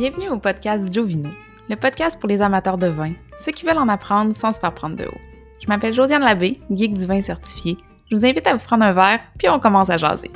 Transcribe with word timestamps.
Bienvenue 0.00 0.30
au 0.30 0.38
podcast 0.38 0.90
Jovino, 0.90 1.28
le 1.68 1.76
podcast 1.76 2.18
pour 2.18 2.26
les 2.26 2.40
amateurs 2.40 2.78
de 2.78 2.86
vin, 2.86 3.12
ceux 3.36 3.52
qui 3.52 3.66
veulent 3.66 3.76
en 3.76 3.86
apprendre 3.86 4.34
sans 4.34 4.50
se 4.50 4.58
faire 4.58 4.72
prendre 4.72 4.96
de 4.96 5.04
haut. 5.04 5.20
Je 5.60 5.68
m'appelle 5.68 5.92
Josiane 5.92 6.22
Labbé, 6.22 6.58
geek 6.70 6.94
du 6.94 7.04
vin 7.04 7.20
certifié. 7.20 7.76
Je 8.10 8.16
vous 8.16 8.24
invite 8.24 8.46
à 8.46 8.54
vous 8.54 8.64
prendre 8.64 8.82
un 8.82 8.94
verre, 8.94 9.20
puis 9.38 9.50
on 9.50 9.60
commence 9.60 9.90
à 9.90 9.98
jaser. 9.98 10.30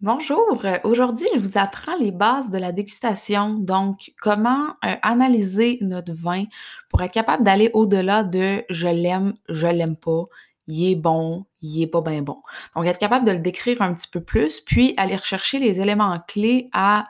Bonjour, 0.00 0.64
aujourd'hui 0.82 1.28
je 1.32 1.38
vous 1.38 1.58
apprends 1.58 1.96
les 2.00 2.10
bases 2.10 2.50
de 2.50 2.58
la 2.58 2.72
dégustation, 2.72 3.54
donc 3.54 4.10
comment 4.20 4.70
euh, 4.84 4.96
analyser 5.02 5.78
notre 5.80 6.12
vin 6.12 6.46
pour 6.90 7.02
être 7.02 7.12
capable 7.12 7.44
d'aller 7.44 7.70
au-delà 7.72 8.24
de 8.24 8.64
je 8.68 8.88
l'aime, 8.88 9.34
je 9.48 9.68
l'aime 9.68 9.94
pas, 9.94 10.24
il 10.66 10.90
est 10.90 10.96
bon, 10.96 11.46
il 11.60 11.82
est 11.82 11.86
pas 11.86 12.00
bien 12.00 12.22
bon. 12.22 12.38
Donc 12.74 12.86
être 12.86 12.98
capable 12.98 13.26
de 13.26 13.32
le 13.32 13.38
décrire 13.38 13.82
un 13.82 13.94
petit 13.94 14.08
peu 14.08 14.20
plus, 14.20 14.60
puis 14.60 14.94
aller 14.96 15.16
rechercher 15.16 15.58
les 15.58 15.80
éléments 15.80 16.18
clés 16.26 16.68
à 16.72 17.06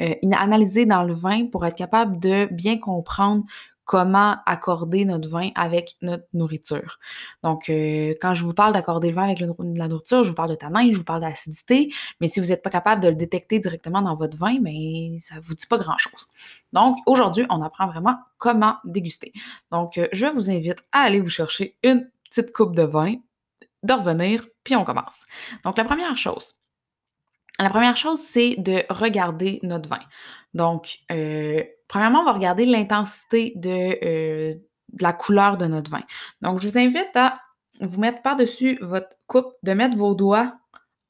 euh, 0.00 0.14
analyser 0.32 0.86
dans 0.86 1.02
le 1.02 1.14
vin 1.14 1.46
pour 1.46 1.64
être 1.64 1.76
capable 1.76 2.20
de 2.20 2.48
bien 2.52 2.78
comprendre 2.78 3.44
comment 3.86 4.36
accorder 4.46 5.04
notre 5.04 5.28
vin 5.28 5.50
avec 5.54 5.94
notre 6.02 6.26
nourriture. 6.34 6.98
Donc, 7.44 7.70
euh, 7.70 8.14
quand 8.20 8.34
je 8.34 8.44
vous 8.44 8.52
parle 8.52 8.72
d'accorder 8.72 9.08
le 9.08 9.14
vin 9.14 9.22
avec 9.22 9.38
la 9.38 9.88
nourriture, 9.88 10.24
je 10.24 10.28
vous 10.28 10.34
parle 10.34 10.50
de 10.50 10.56
tanin, 10.56 10.92
je 10.92 10.98
vous 10.98 11.04
parle 11.04 11.22
d'acidité, 11.22 11.92
mais 12.20 12.26
si 12.26 12.40
vous 12.40 12.46
n'êtes 12.46 12.62
pas 12.62 12.70
capable 12.70 13.00
de 13.00 13.08
le 13.08 13.14
détecter 13.14 13.60
directement 13.60 14.02
dans 14.02 14.16
votre 14.16 14.36
vin, 14.36 14.58
ben, 14.60 15.16
ça 15.20 15.36
ne 15.36 15.40
vous 15.40 15.54
dit 15.54 15.68
pas 15.68 15.78
grand-chose. 15.78 16.26
Donc, 16.72 16.96
aujourd'hui, 17.06 17.46
on 17.48 17.62
apprend 17.62 17.86
vraiment 17.86 18.16
comment 18.38 18.74
déguster. 18.84 19.32
Donc, 19.70 19.98
euh, 19.98 20.08
je 20.12 20.26
vous 20.26 20.50
invite 20.50 20.80
à 20.90 21.02
aller 21.02 21.20
vous 21.20 21.30
chercher 21.30 21.76
une 21.84 22.10
petite 22.30 22.52
coupe 22.52 22.74
de 22.74 22.82
vin, 22.82 23.14
de 23.82 23.92
revenir, 23.92 24.46
puis 24.64 24.76
on 24.76 24.84
commence. 24.84 25.24
Donc, 25.64 25.78
la 25.78 25.84
première 25.84 26.16
chose, 26.16 26.54
la 27.58 27.70
première 27.70 27.96
chose, 27.96 28.20
c'est 28.20 28.56
de 28.58 28.84
regarder 28.90 29.60
notre 29.62 29.88
vin. 29.88 30.00
Donc, 30.54 30.98
euh, 31.10 31.62
premièrement, 31.88 32.20
on 32.20 32.24
va 32.24 32.32
regarder 32.32 32.66
l'intensité 32.66 33.54
euh, 33.64 34.54
de, 34.54 35.02
la 35.02 35.12
couleur 35.12 35.56
de 35.56 35.66
notre 35.66 35.90
vin. 35.90 36.02
Donc, 36.42 36.60
je 36.60 36.68
vous 36.68 36.78
invite 36.78 37.14
à 37.14 37.38
vous 37.80 38.00
mettre 38.00 38.22
par-dessus 38.22 38.78
votre 38.80 39.16
coupe, 39.26 39.52
de 39.62 39.72
mettre 39.72 39.96
vos 39.96 40.14
doigts 40.14 40.54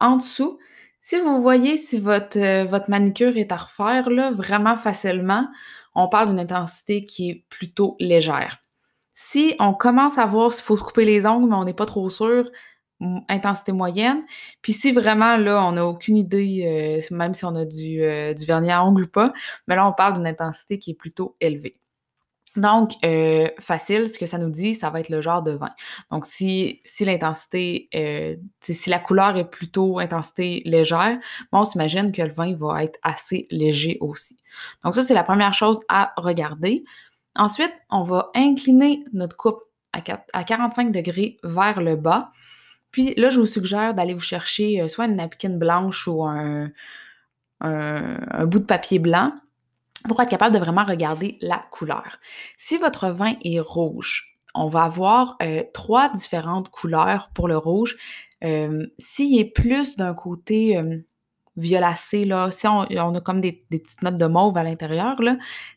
en 0.00 0.16
dessous. 0.16 0.58
Si 1.00 1.18
vous 1.18 1.40
voyez 1.40 1.76
si 1.76 1.98
votre, 1.98 2.38
euh, 2.38 2.64
votre 2.64 2.90
manicure 2.90 3.36
est 3.36 3.52
à 3.52 3.56
refaire, 3.56 4.10
là, 4.10 4.30
vraiment 4.30 4.76
facilement, 4.76 5.48
on 5.94 6.08
parle 6.08 6.28
d'une 6.28 6.40
intensité 6.40 7.04
qui 7.04 7.30
est 7.30 7.44
plutôt 7.48 7.96
légère. 7.98 8.58
Si 9.18 9.56
on 9.60 9.72
commence 9.72 10.18
à 10.18 10.26
voir 10.26 10.52
s'il 10.52 10.62
faut 10.62 10.76
se 10.76 10.82
couper 10.82 11.06
les 11.06 11.26
ongles, 11.26 11.48
mais 11.48 11.56
on 11.56 11.64
n'est 11.64 11.72
pas 11.72 11.86
trop 11.86 12.10
sûr, 12.10 12.50
intensité 13.30 13.72
moyenne. 13.72 14.26
Puis 14.60 14.74
si 14.74 14.92
vraiment, 14.92 15.38
là, 15.38 15.64
on 15.64 15.72
n'a 15.72 15.86
aucune 15.86 16.18
idée, 16.18 17.00
euh, 17.10 17.16
même 17.16 17.32
si 17.32 17.46
on 17.46 17.54
a 17.54 17.64
du, 17.64 18.02
euh, 18.02 18.34
du, 18.34 18.44
vernis 18.44 18.70
à 18.70 18.84
ongles 18.84 19.04
ou 19.04 19.08
pas, 19.08 19.32
mais 19.68 19.74
là, 19.74 19.88
on 19.88 19.94
parle 19.94 20.16
d'une 20.16 20.26
intensité 20.26 20.78
qui 20.78 20.90
est 20.90 20.94
plutôt 20.94 21.34
élevée. 21.40 21.78
Donc, 22.56 22.92
euh, 23.06 23.48
facile, 23.58 24.10
ce 24.10 24.18
que 24.18 24.26
ça 24.26 24.36
nous 24.36 24.50
dit, 24.50 24.74
ça 24.74 24.90
va 24.90 25.00
être 25.00 25.08
le 25.08 25.22
genre 25.22 25.42
de 25.42 25.52
vin. 25.52 25.72
Donc, 26.10 26.26
si, 26.26 26.82
si 26.84 27.06
l'intensité, 27.06 27.88
si 28.60 28.90
la 28.90 28.98
couleur 28.98 29.38
est 29.38 29.48
plutôt 29.48 29.98
intensité 29.98 30.60
légère, 30.66 31.18
on 31.52 31.64
s'imagine 31.64 32.12
que 32.12 32.20
le 32.20 32.32
vin 32.32 32.54
va 32.54 32.84
être 32.84 32.98
assez 33.02 33.46
léger 33.50 33.96
aussi. 34.00 34.38
Donc, 34.84 34.94
ça, 34.94 35.02
c'est 35.02 35.14
la 35.14 35.22
première 35.22 35.54
chose 35.54 35.80
à 35.88 36.12
regarder. 36.18 36.84
Ensuite, 37.36 37.72
on 37.90 38.02
va 38.02 38.30
incliner 38.34 39.04
notre 39.12 39.36
coupe 39.36 39.60
à, 39.92 40.00
à 40.32 40.44
45 40.44 40.92
degrés 40.92 41.38
vers 41.42 41.80
le 41.80 41.96
bas 41.96 42.32
puis 42.96 43.12
là, 43.18 43.28
je 43.28 43.38
vous 43.38 43.44
suggère 43.44 43.92
d'aller 43.92 44.14
vous 44.14 44.20
chercher 44.20 44.80
euh, 44.80 44.88
soit 44.88 45.04
une 45.04 45.16
napkin 45.16 45.50
blanche 45.50 46.08
ou 46.08 46.24
un, 46.24 46.70
bout 47.60 48.58
de 48.58 48.64
papier 48.64 48.98
blanc 48.98 49.34
pour 50.08 50.18
être 50.22 50.30
capable 50.30 50.54
de 50.54 50.58
vraiment 50.58 50.82
regarder 50.82 51.36
la 51.42 51.58
couleur. 51.70 52.18
Si 52.56 52.78
votre 52.78 53.10
vin 53.10 53.34
est 53.44 53.60
rouge, 53.60 54.38
on 54.54 54.68
va 54.68 54.84
avoir 54.84 55.36
euh, 55.42 55.62
trois 55.74 56.08
différentes 56.08 56.70
couleurs 56.70 57.28
pour 57.34 57.48
le 57.48 57.58
rouge. 57.58 57.98
Euh, 58.42 58.86
s'il 58.98 59.38
est 59.38 59.44
plus 59.44 59.96
d'un 59.96 60.14
côté 60.14 60.80
violacé, 61.56 62.24
là, 62.24 62.50
si 62.50 62.66
on, 62.66 62.82
a 62.82 63.20
comme 63.20 63.40
des, 63.40 63.52
petites 63.52 64.02
notes 64.02 64.16
de 64.16 64.26
mauve 64.26 64.56
à 64.56 64.62
l'intérieur, 64.62 65.16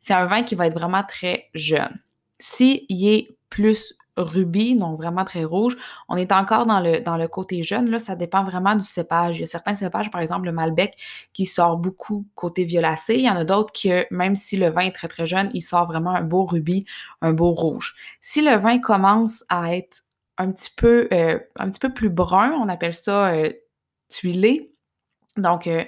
c'est 0.01 0.13
un 0.13 0.25
vin 0.25 0.43
qui 0.43 0.55
va 0.55 0.67
être 0.67 0.77
vraiment 0.77 1.03
très 1.03 1.49
jeune. 1.53 1.99
S'il 2.39 2.83
est 2.89 3.29
plus 3.49 3.95
rubis, 4.19 4.75
donc 4.75 4.97
vraiment 4.97 5.23
très 5.23 5.43
rouge. 5.43 5.75
On 6.07 6.17
est 6.17 6.31
encore 6.31 6.65
dans 6.65 6.79
le, 6.79 6.99
dans 6.99 7.17
le 7.17 7.27
côté 7.27 7.63
jeune, 7.63 7.89
là, 7.89 7.99
ça 7.99 8.15
dépend 8.15 8.43
vraiment 8.43 8.75
du 8.75 8.83
cépage. 8.83 9.37
Il 9.37 9.41
y 9.41 9.43
a 9.43 9.47
certains 9.47 9.75
cépages, 9.75 10.11
par 10.11 10.21
exemple 10.21 10.45
le 10.45 10.51
Malbec, 10.51 10.97
qui 11.33 11.45
sort 11.45 11.77
beaucoup 11.77 12.25
côté 12.35 12.65
violacé. 12.65 13.15
Il 13.15 13.21
y 13.23 13.29
en 13.29 13.35
a 13.35 13.45
d'autres 13.45 13.71
qui, 13.71 13.91
même 14.11 14.35
si 14.35 14.57
le 14.57 14.69
vin 14.69 14.81
est 14.81 14.91
très 14.91 15.07
très 15.07 15.25
jeune, 15.25 15.49
il 15.53 15.61
sort 15.61 15.87
vraiment 15.87 16.11
un 16.11 16.21
beau 16.21 16.45
rubis, 16.45 16.85
un 17.21 17.33
beau 17.33 17.51
rouge. 17.51 17.95
Si 18.21 18.41
le 18.41 18.55
vin 18.55 18.79
commence 18.79 19.43
à 19.49 19.75
être 19.75 20.03
un 20.37 20.51
petit 20.51 20.71
peu, 20.75 21.07
euh, 21.13 21.39
un 21.57 21.69
petit 21.69 21.79
peu 21.79 21.93
plus 21.93 22.09
brun, 22.09 22.51
on 22.53 22.69
appelle 22.69 22.93
ça 22.93 23.29
euh, 23.29 23.51
tuilé. 24.09 24.71
Donc, 25.39 25.67
euh, 25.67 25.83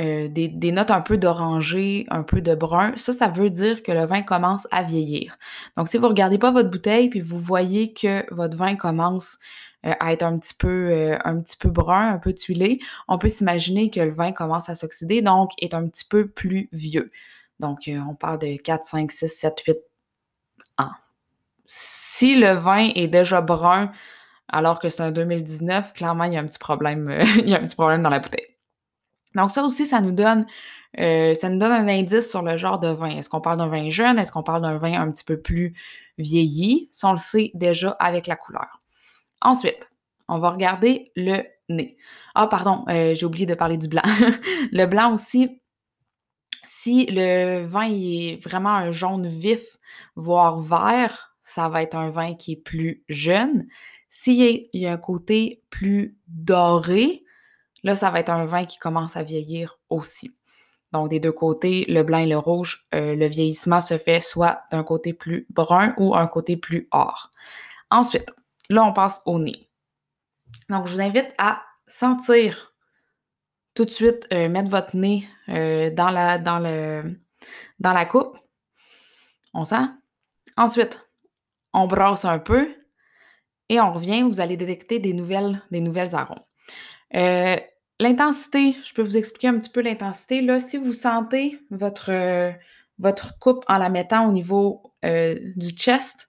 euh, 0.00 0.28
des, 0.28 0.72
notes 0.72 0.90
un 0.90 1.00
peu 1.00 1.16
d'oranger, 1.16 2.06
un 2.10 2.22
peu 2.22 2.40
de 2.42 2.54
brun, 2.54 2.92
ça, 2.96 3.12
ça 3.12 3.28
veut 3.28 3.50
dire 3.50 3.82
que 3.82 3.92
le 3.92 4.04
vin 4.04 4.22
commence 4.22 4.68
à 4.70 4.82
vieillir. 4.82 5.38
Donc, 5.76 5.88
si 5.88 5.96
vous 5.96 6.04
ne 6.04 6.08
regardez 6.08 6.38
pas 6.38 6.50
votre 6.50 6.70
bouteille 6.70 7.08
puis 7.08 7.20
vous 7.20 7.38
voyez 7.38 7.92
que 7.94 8.24
votre 8.34 8.56
vin 8.56 8.76
commence 8.76 9.38
euh, 9.86 9.94
à 10.00 10.12
être 10.12 10.22
un 10.22 10.38
petit, 10.38 10.54
peu, 10.54 11.16
un 11.24 11.40
petit 11.40 11.56
peu 11.56 11.70
brun, 11.70 12.12
un 12.14 12.18
peu 12.18 12.34
tuilé, 12.34 12.80
on 13.08 13.18
peut 13.18 13.28
s'imaginer 13.28 13.90
que 13.90 14.00
le 14.00 14.12
vin 14.12 14.32
commence 14.32 14.68
à 14.68 14.74
s'oxyder, 14.74 15.22
donc 15.22 15.50
est 15.60 15.74
un 15.74 15.86
petit 15.88 16.04
peu 16.04 16.28
plus 16.28 16.68
vieux. 16.72 17.08
Donc, 17.60 17.90
on 18.08 18.14
parle 18.14 18.38
de 18.40 18.56
4, 18.56 18.84
5, 18.84 19.10
6, 19.10 19.28
7, 19.28 19.60
8 19.66 19.78
ans. 20.78 20.90
Si 21.66 22.36
le 22.36 22.52
vin 22.54 22.90
est 22.94 23.08
déjà 23.08 23.40
brun 23.40 23.92
alors 24.48 24.78
que 24.78 24.88
c'est 24.88 25.02
un 25.02 25.12
2019, 25.12 25.92
clairement, 25.92 26.24
il 26.24 26.34
y 26.34 26.36
a 26.36 26.40
un 26.40 26.46
petit 26.46 26.58
problème, 26.58 27.08
il 27.38 27.48
y 27.48 27.54
a 27.54 27.58
un 27.58 27.66
petit 27.66 27.76
problème 27.76 28.02
dans 28.02 28.10
la 28.10 28.20
bouteille. 28.20 28.55
Donc 29.36 29.50
ça 29.50 29.62
aussi, 29.62 29.86
ça 29.86 30.00
nous 30.00 30.12
donne, 30.12 30.46
euh, 30.98 31.34
ça 31.34 31.48
nous 31.48 31.58
donne 31.58 31.72
un 31.72 31.88
indice 31.88 32.28
sur 32.28 32.42
le 32.42 32.56
genre 32.56 32.78
de 32.80 32.88
vin. 32.88 33.10
Est-ce 33.10 33.28
qu'on 33.28 33.40
parle 33.40 33.58
d'un 33.58 33.68
vin 33.68 33.90
jeune? 33.90 34.18
Est-ce 34.18 34.32
qu'on 34.32 34.42
parle 34.42 34.62
d'un 34.62 34.78
vin 34.78 35.00
un 35.00 35.10
petit 35.12 35.24
peu 35.24 35.38
plus 35.38 35.74
vieilli? 36.18 36.88
Ça, 36.90 37.08
on 37.08 37.12
le 37.12 37.18
sait 37.18 37.50
déjà 37.54 37.90
avec 38.00 38.26
la 38.26 38.34
couleur. 38.34 38.78
Ensuite, 39.42 39.90
on 40.28 40.38
va 40.38 40.50
regarder 40.50 41.12
le 41.14 41.42
nez. 41.68 41.96
Ah, 42.34 42.46
pardon, 42.46 42.84
euh, 42.88 43.14
j'ai 43.14 43.26
oublié 43.26 43.46
de 43.46 43.54
parler 43.54 43.76
du 43.76 43.88
blanc. 43.88 44.02
le 44.72 44.86
blanc 44.86 45.14
aussi, 45.14 45.60
si 46.64 47.06
le 47.06 47.64
vin 47.64 47.88
est 47.90 48.42
vraiment 48.42 48.70
un 48.70 48.90
jaune 48.90 49.28
vif, 49.28 49.76
voire 50.16 50.58
vert, 50.60 51.36
ça 51.42 51.68
va 51.68 51.82
être 51.82 51.94
un 51.94 52.10
vin 52.10 52.34
qui 52.34 52.52
est 52.52 52.62
plus 52.62 53.04
jeune. 53.08 53.66
S'il 54.08 54.68
y 54.72 54.86
a 54.86 54.92
un 54.92 54.96
côté 54.96 55.62
plus 55.68 56.16
doré, 56.26 57.25
Là, 57.82 57.94
ça 57.94 58.10
va 58.10 58.20
être 58.20 58.30
un 58.30 58.44
vin 58.46 58.64
qui 58.64 58.78
commence 58.78 59.16
à 59.16 59.22
vieillir 59.22 59.78
aussi. 59.90 60.32
Donc, 60.92 61.10
des 61.10 61.20
deux 61.20 61.32
côtés, 61.32 61.84
le 61.88 62.02
blanc 62.02 62.18
et 62.18 62.26
le 62.26 62.38
rouge, 62.38 62.86
euh, 62.94 63.14
le 63.14 63.26
vieillissement 63.26 63.80
se 63.80 63.98
fait 63.98 64.20
soit 64.20 64.62
d'un 64.70 64.84
côté 64.84 65.12
plus 65.12 65.46
brun 65.50 65.94
ou 65.98 66.14
un 66.14 66.26
côté 66.26 66.56
plus 66.56 66.88
or. 66.90 67.30
Ensuite, 67.90 68.32
là, 68.70 68.84
on 68.84 68.92
passe 68.92 69.20
au 69.26 69.38
nez. 69.38 69.68
Donc, 70.68 70.86
je 70.86 70.94
vous 70.94 71.00
invite 71.00 71.32
à 71.38 71.62
sentir 71.86 72.72
tout 73.74 73.84
de 73.84 73.90
suite, 73.90 74.26
euh, 74.32 74.48
mettre 74.48 74.70
votre 74.70 74.96
nez 74.96 75.28
euh, 75.48 75.90
dans, 75.90 76.10
la, 76.10 76.38
dans, 76.38 76.58
la 76.58 78.06
coupe. 78.06 78.36
On 79.52 79.64
sent. 79.64 79.84
Ensuite, 80.56 81.08
on 81.72 81.86
brosse 81.86 82.24
un 82.24 82.38
peu 82.38 82.74
et 83.68 83.80
on 83.80 83.92
revient. 83.92 84.22
Vous 84.22 84.40
allez 84.40 84.56
détecter 84.56 84.98
des 84.98 85.12
nouvelles, 85.12 85.62
des 85.70 85.80
nouvelles 85.80 86.14
arômes. 86.14 86.42
L'intensité, 87.98 88.76
je 88.84 88.92
peux 88.92 89.02
vous 89.02 89.16
expliquer 89.16 89.48
un 89.48 89.58
petit 89.58 89.70
peu 89.70 89.80
l'intensité. 89.80 90.42
Là, 90.42 90.60
si 90.60 90.76
vous 90.76 90.92
sentez 90.92 91.58
votre, 91.70 92.10
euh, 92.12 92.52
votre 92.98 93.38
coupe 93.38 93.64
en 93.68 93.78
la 93.78 93.88
mettant 93.88 94.28
au 94.28 94.32
niveau 94.32 94.92
euh, 95.04 95.38
du 95.56 95.70
chest, 95.70 96.28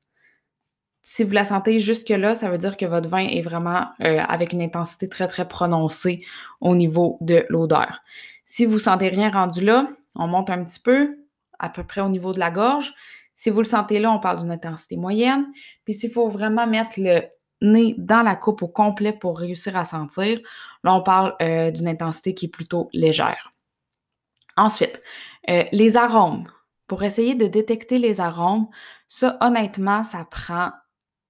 si 1.03 1.23
vous 1.23 1.31
la 1.31 1.43
sentez 1.43 1.79
jusque-là, 1.79 2.35
ça 2.35 2.49
veut 2.49 2.57
dire 2.57 2.77
que 2.77 2.85
votre 2.85 3.09
vin 3.09 3.25
est 3.27 3.41
vraiment 3.41 3.87
euh, 4.01 4.19
avec 4.19 4.53
une 4.53 4.61
intensité 4.61 5.09
très, 5.09 5.27
très 5.27 5.47
prononcée 5.47 6.19
au 6.61 6.73
niveau 6.73 7.17
de 7.19 7.45
l'odeur. 7.49 7.99
Si 8.45 8.65
vous 8.65 8.79
sentez 8.79 9.09
rien 9.09 9.29
rendu 9.29 9.63
là, 9.63 9.89
on 10.15 10.27
monte 10.27 10.49
un 10.49 10.63
petit 10.63 10.79
peu, 10.79 11.17
à 11.59 11.69
peu 11.69 11.83
près 11.83 11.99
au 11.99 12.09
niveau 12.09 12.31
de 12.31 12.39
la 12.39 12.51
gorge. 12.51 12.93
Si 13.35 13.49
vous 13.49 13.59
le 13.59 13.65
sentez 13.65 13.99
là, 13.99 14.11
on 14.11 14.19
parle 14.19 14.39
d'une 14.39 14.51
intensité 14.51 14.95
moyenne. 14.95 15.45
Puis 15.83 15.95
s'il 15.95 16.11
faut 16.11 16.29
vraiment 16.29 16.65
mettre 16.65 16.95
le 16.97 17.23
nez 17.61 17.95
dans 17.97 18.21
la 18.21 18.35
coupe 18.35 18.61
au 18.61 18.67
complet 18.67 19.13
pour 19.13 19.39
réussir 19.39 19.75
à 19.77 19.85
sentir. 19.85 20.39
Là, 20.83 20.93
on 20.93 21.01
parle 21.01 21.35
euh, 21.41 21.71
d'une 21.71 21.87
intensité 21.87 22.33
qui 22.33 22.45
est 22.45 22.49
plutôt 22.49 22.89
légère. 22.93 23.49
Ensuite, 24.55 25.01
euh, 25.49 25.63
les 25.71 25.97
arômes. 25.97 26.47
Pour 26.87 27.03
essayer 27.03 27.35
de 27.35 27.47
détecter 27.47 27.99
les 27.99 28.21
arômes, 28.21 28.67
ça, 29.09 29.37
honnêtement, 29.41 30.03
ça 30.03 30.25
prend 30.29 30.71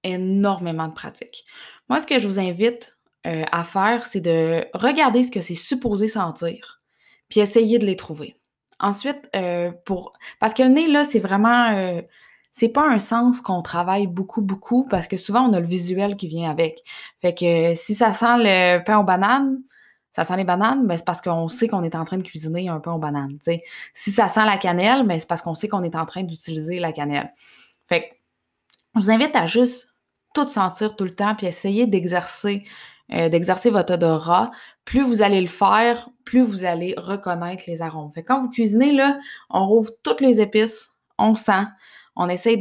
énormément 0.04 0.86
de 0.86 0.92
pratique. 0.92 1.44
Moi, 1.88 2.00
ce 2.00 2.06
que 2.06 2.20
je 2.20 2.28
vous 2.28 2.38
invite 2.38 2.96
euh, 3.26 3.44
à 3.50 3.64
faire, 3.64 4.06
c'est 4.06 4.20
de 4.20 4.66
regarder 4.72 5.24
ce 5.24 5.32
que 5.32 5.40
c'est 5.40 5.56
supposé 5.56 6.06
sentir, 6.08 6.80
puis 7.28 7.40
essayer 7.40 7.78
de 7.78 7.86
les 7.86 7.96
trouver. 7.96 8.36
Ensuite, 8.78 9.28
pour. 9.84 10.12
Parce 10.38 10.54
que 10.54 10.62
le 10.62 10.68
nez, 10.68 10.86
là, 10.86 11.04
c'est 11.04 11.18
vraiment. 11.18 12.00
C'est 12.52 12.68
pas 12.68 12.88
un 12.88 12.98
sens 12.98 13.40
qu'on 13.40 13.62
travaille 13.62 14.06
beaucoup, 14.06 14.42
beaucoup, 14.42 14.84
parce 14.84 15.06
que 15.06 15.16
souvent, 15.16 15.48
on 15.48 15.52
a 15.52 15.60
le 15.60 15.66
visuel 15.66 16.16
qui 16.16 16.28
vient 16.28 16.50
avec. 16.50 16.82
Fait 17.20 17.34
que 17.34 17.74
si 17.74 17.94
ça 17.94 18.12
sent 18.12 18.38
le 18.38 18.82
pain 18.84 18.98
aux 18.98 19.04
bananes, 19.04 19.62
ça 20.12 20.24
sent 20.24 20.36
les 20.36 20.44
bananes, 20.44 20.82
mais 20.82 20.88
ben, 20.88 20.96
c'est 20.96 21.04
parce 21.04 21.20
qu'on 21.20 21.48
sait 21.48 21.68
qu'on 21.68 21.84
est 21.84 21.94
en 21.94 22.04
train 22.04 22.16
de 22.16 22.22
cuisiner 22.22 22.68
un 22.68 22.80
pain 22.80 22.92
aux 22.92 22.98
bananes. 22.98 23.38
Si 23.94 24.10
ça 24.10 24.28
sent 24.28 24.44
la 24.44 24.56
cannelle, 24.56 25.02
mais 25.02 25.14
ben, 25.14 25.20
c'est 25.20 25.28
parce 25.28 25.42
qu'on 25.42 25.54
sait 25.54 25.68
qu'on 25.68 25.82
est 25.82 25.94
en 25.94 26.06
train 26.06 26.24
d'utiliser 26.24 26.80
la 26.80 26.92
cannelle. 26.92 27.30
Fait 27.86 28.02
que 28.02 28.06
je 28.96 29.00
vous 29.00 29.10
invite 29.10 29.36
à 29.36 29.46
juste 29.46 29.88
tout 30.34 30.48
sentir 30.48 30.96
tout 30.96 31.04
le 31.04 31.14
temps, 31.14 31.34
puis 31.34 31.46
essayer 31.46 31.86
d'exercer 31.86 32.64
euh, 33.10 33.30
d'exercer 33.30 33.70
votre 33.70 33.94
odorat, 33.94 34.50
plus 34.84 35.00
vous 35.00 35.22
allez 35.22 35.40
le 35.40 35.46
faire, 35.46 36.10
plus 36.26 36.42
vous 36.42 36.66
allez 36.66 36.94
reconnaître 36.98 37.64
les 37.66 37.80
arômes. 37.80 38.12
Fait 38.14 38.22
quand 38.22 38.38
vous 38.38 38.50
cuisinez, 38.50 38.92
là, 38.92 39.18
on 39.48 39.66
rouvre 39.66 39.90
toutes 40.02 40.20
les 40.20 40.42
épices, 40.42 40.90
on 41.16 41.34
sent, 41.34 41.64
on 42.20 42.28
essaye 42.28 42.58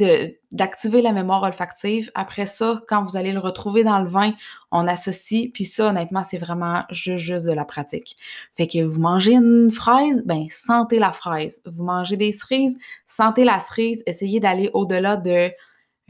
d'activer 0.52 1.02
la 1.02 1.12
mémoire 1.12 1.42
olfactive. 1.42 2.12
Après 2.14 2.46
ça, 2.46 2.84
quand 2.88 3.04
vous 3.04 3.18
allez 3.18 3.32
le 3.32 3.40
retrouver 3.40 3.84
dans 3.84 4.00
le 4.00 4.08
vin, 4.08 4.34
on 4.72 4.88
associe. 4.88 5.50
Puis 5.52 5.66
ça, 5.66 5.90
honnêtement, 5.90 6.22
c'est 6.22 6.38
vraiment 6.38 6.84
juste, 6.92 7.26
juste 7.26 7.46
de 7.48 7.54
la 7.54 7.66
pratique. 7.66 8.16
Fait 8.56 8.68
que 8.68 8.84
vous 8.84 9.02
mangez 9.02 9.34
une 9.34 9.72
fraise, 9.72 10.24
ben 10.28 10.46
sentez 10.52 11.00
la 11.00 11.12
fraise. 11.12 11.64
Vous 11.66 11.84
mangez 11.84 12.18
des 12.18 12.32
cerises, 12.32 12.78
sentez 13.08 13.46
la 13.46 13.58
cerise. 13.58 14.04
Essayez 14.06 14.40
d'aller 14.40 14.70
au-delà 14.74 15.18
de 15.18 15.50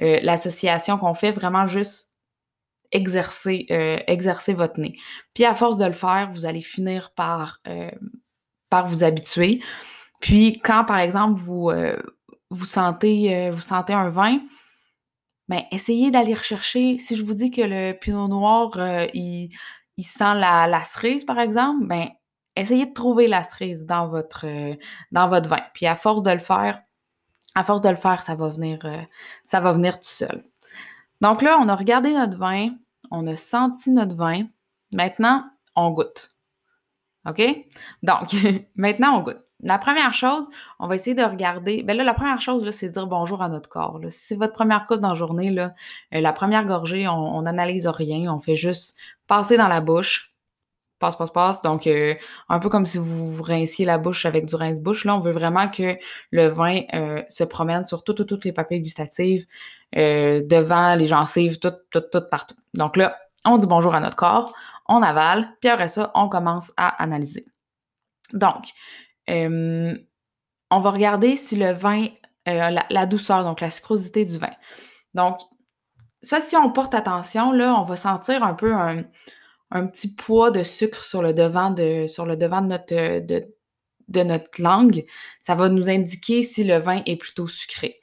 euh, 0.02 0.20
l'association 0.22 0.98
qu'on 0.98 1.14
fait, 1.14 1.32
vraiment 1.32 1.68
juste 1.68 2.12
exercer, 2.92 3.66
euh, 3.72 3.98
exercer 4.08 4.54
votre 4.54 4.78
nez. 4.78 4.98
Puis 5.34 5.46
à 5.46 5.54
force 5.54 5.78
de 5.78 5.86
le 5.86 5.94
faire, 5.94 6.30
vous 6.34 6.46
allez 6.46 6.62
finir 6.62 7.12
par, 7.16 7.62
euh, 7.68 7.92
par 8.70 8.88
vous 8.88 9.06
habituer. 9.06 9.62
Puis 10.20 10.60
quand, 10.60 10.84
par 10.84 11.00
exemple, 11.00 11.40
vous, 11.40 11.72
vous, 12.50 12.66
sentez, 12.66 13.50
vous 13.52 13.60
sentez 13.60 13.94
un 13.94 14.10
vin, 14.10 14.40
ben, 15.48 15.64
essayez 15.72 16.12
d'aller 16.12 16.34
rechercher. 16.34 16.98
Si 16.98 17.16
je 17.16 17.24
vous 17.24 17.34
dis 17.34 17.52
que 17.52 17.62
le 17.62 17.94
pinot 17.94 18.28
noir, 18.28 18.78
il, 19.14 19.50
il, 19.98 20.04
sent 20.04 20.36
la, 20.36 20.84
cerise, 20.84 21.24
par 21.24 21.40
exemple, 21.40 21.88
ben, 21.88 22.10
essayez 22.56 22.86
de 22.86 22.94
trouver 22.94 23.28
la 23.28 23.44
cerise 23.44 23.86
dans 23.86 24.08
votre, 24.08 24.46
dans 25.12 25.30
votre 25.30 25.50
vin. 25.50 25.62
Puis 25.74 25.86
à 25.86 25.96
force 25.96 26.24
de 26.24 26.32
le 26.32 26.40
faire, 26.40 26.82
à 27.56 27.64
force 27.64 27.82
de 27.82 27.90
le 27.90 27.96
faire, 27.96 28.22
ça 28.22 28.36
va 28.36 28.50
venir, 28.50 28.80
ça 29.46 29.60
va 29.60 29.74
venir 29.74 30.00
tout 30.00 30.08
seul. 30.08 30.44
Donc 31.22 31.42
là, 31.42 31.58
on 31.60 31.68
a 31.70 31.76
regardé 31.76 32.14
notre 32.14 32.38
vin, 32.38 32.70
on 33.12 33.26
a 33.28 33.36
senti 33.36 33.92
notre 33.92 34.16
vin. 34.16 34.48
Maintenant, 34.92 35.44
on 35.76 35.92
goûte. 35.92 36.36
OK? 37.26 37.42
Donc, 38.04 38.36
maintenant, 38.76 39.20
on 39.20 39.24
goûte. 39.24 39.47
La 39.62 39.80
première 39.80 40.14
chose, 40.14 40.48
on 40.80 40.88
va 40.88 40.96
essayer 40.96 41.16
de 41.16 41.24
regarder. 41.24 41.82
Ben 41.82 41.98
là, 41.98 42.04
la 42.04 42.14
première 42.14 42.40
chose, 42.42 42.70
c'est 42.72 42.90
dire 42.90 43.08
bonjour 43.08 43.42
à 43.42 43.50
notre 43.50 43.70
corps. 43.70 44.00
Si 44.10 44.20
c'est 44.28 44.36
votre 44.36 44.54
première 44.54 44.86
coupe 44.86 45.00
dans 45.00 45.10
la 45.10 45.16
journée, 45.16 45.58
euh, 45.60 45.70
la 46.12 46.32
première 46.32 46.64
gorgée, 46.66 47.08
on 47.08 47.42
n'analyse 47.42 47.88
rien. 47.88 48.32
On 48.32 48.40
fait 48.40 48.56
juste 48.56 48.98
passer 49.26 49.58
dans 49.58 49.68
la 49.68 49.82
bouche. 49.82 50.34
Passe, 51.00 51.16
passe, 51.16 51.32
passe. 51.32 51.62
Donc, 51.62 51.88
euh, 51.88 52.14
un 52.50 52.60
peu 52.60 52.70
comme 52.70 52.86
si 52.86 53.00
vous 53.00 53.42
rinciez 53.42 53.86
la 53.86 53.98
bouche 53.98 54.26
avec 54.26 54.46
du 54.46 54.56
rince-bouche. 54.56 55.06
Là, 55.06 55.16
on 55.16 55.20
veut 55.20 55.32
vraiment 55.32 55.70
que 55.70 55.96
le 56.32 56.48
vin 56.48 56.82
euh, 56.94 57.24
se 57.28 57.44
promène 57.44 57.86
sur 57.86 58.04
toutes, 58.04 58.18
toutes, 58.18 58.30
toutes 58.30 58.46
les 58.46 58.54
papilles 58.54 58.82
gustatives, 58.82 59.48
devant 59.94 60.96
les 60.96 61.08
gencives, 61.08 61.60
tout, 61.60 61.74
tout, 61.92 62.02
tout 62.12 62.22
partout. 62.30 62.56
Donc 62.74 62.96
là, 62.96 63.18
on 63.46 63.58
dit 63.58 63.68
bonjour 63.68 63.96
à 63.96 64.00
notre 64.00 64.16
corps, 64.16 64.54
on 64.88 65.02
avale, 65.02 65.50
puis 65.62 65.70
après 65.70 65.88
ça, 65.88 66.12
on 66.16 66.30
commence 66.30 66.72
à 66.78 67.02
analyser. 67.02 67.46
Donc, 68.34 68.74
euh, 69.30 69.96
on 70.72 70.80
va 70.80 70.90
regarder 70.90 71.36
si 71.36 71.56
le 71.56 71.72
vin, 71.72 72.08
euh, 72.48 72.78
la, 72.90 73.06
douceur, 73.06 73.44
donc 73.44 73.62
la 73.62 73.72
sucrosité 73.72 74.26
du 74.26 74.38
vin. 74.38 74.52
Donc, 75.14 75.40
ça, 76.22 76.42
si 76.42 76.56
on 76.56 76.72
porte 76.72 76.94
attention, 76.94 77.52
là, 77.52 77.80
on 77.80 77.84
va 77.84 77.96
sentir 77.96 78.44
un 78.44 78.54
peu 78.54 78.74
un, 78.74 79.04
petit 79.88 80.14
poids 80.14 80.52
de 80.52 80.64
sucre 80.64 81.04
sur 81.04 81.22
le 81.22 81.34
devant 81.34 81.72
de, 81.72 82.06
notre 84.24 84.62
langue. 84.62 85.06
Ça 85.44 85.56
va 85.56 85.70
nous 85.70 85.90
indiquer 85.90 86.44
si 86.44 86.64
le 86.64 86.78
vin 86.78 87.02
est 87.06 87.18
plutôt 87.18 87.48
sucré. 87.48 87.96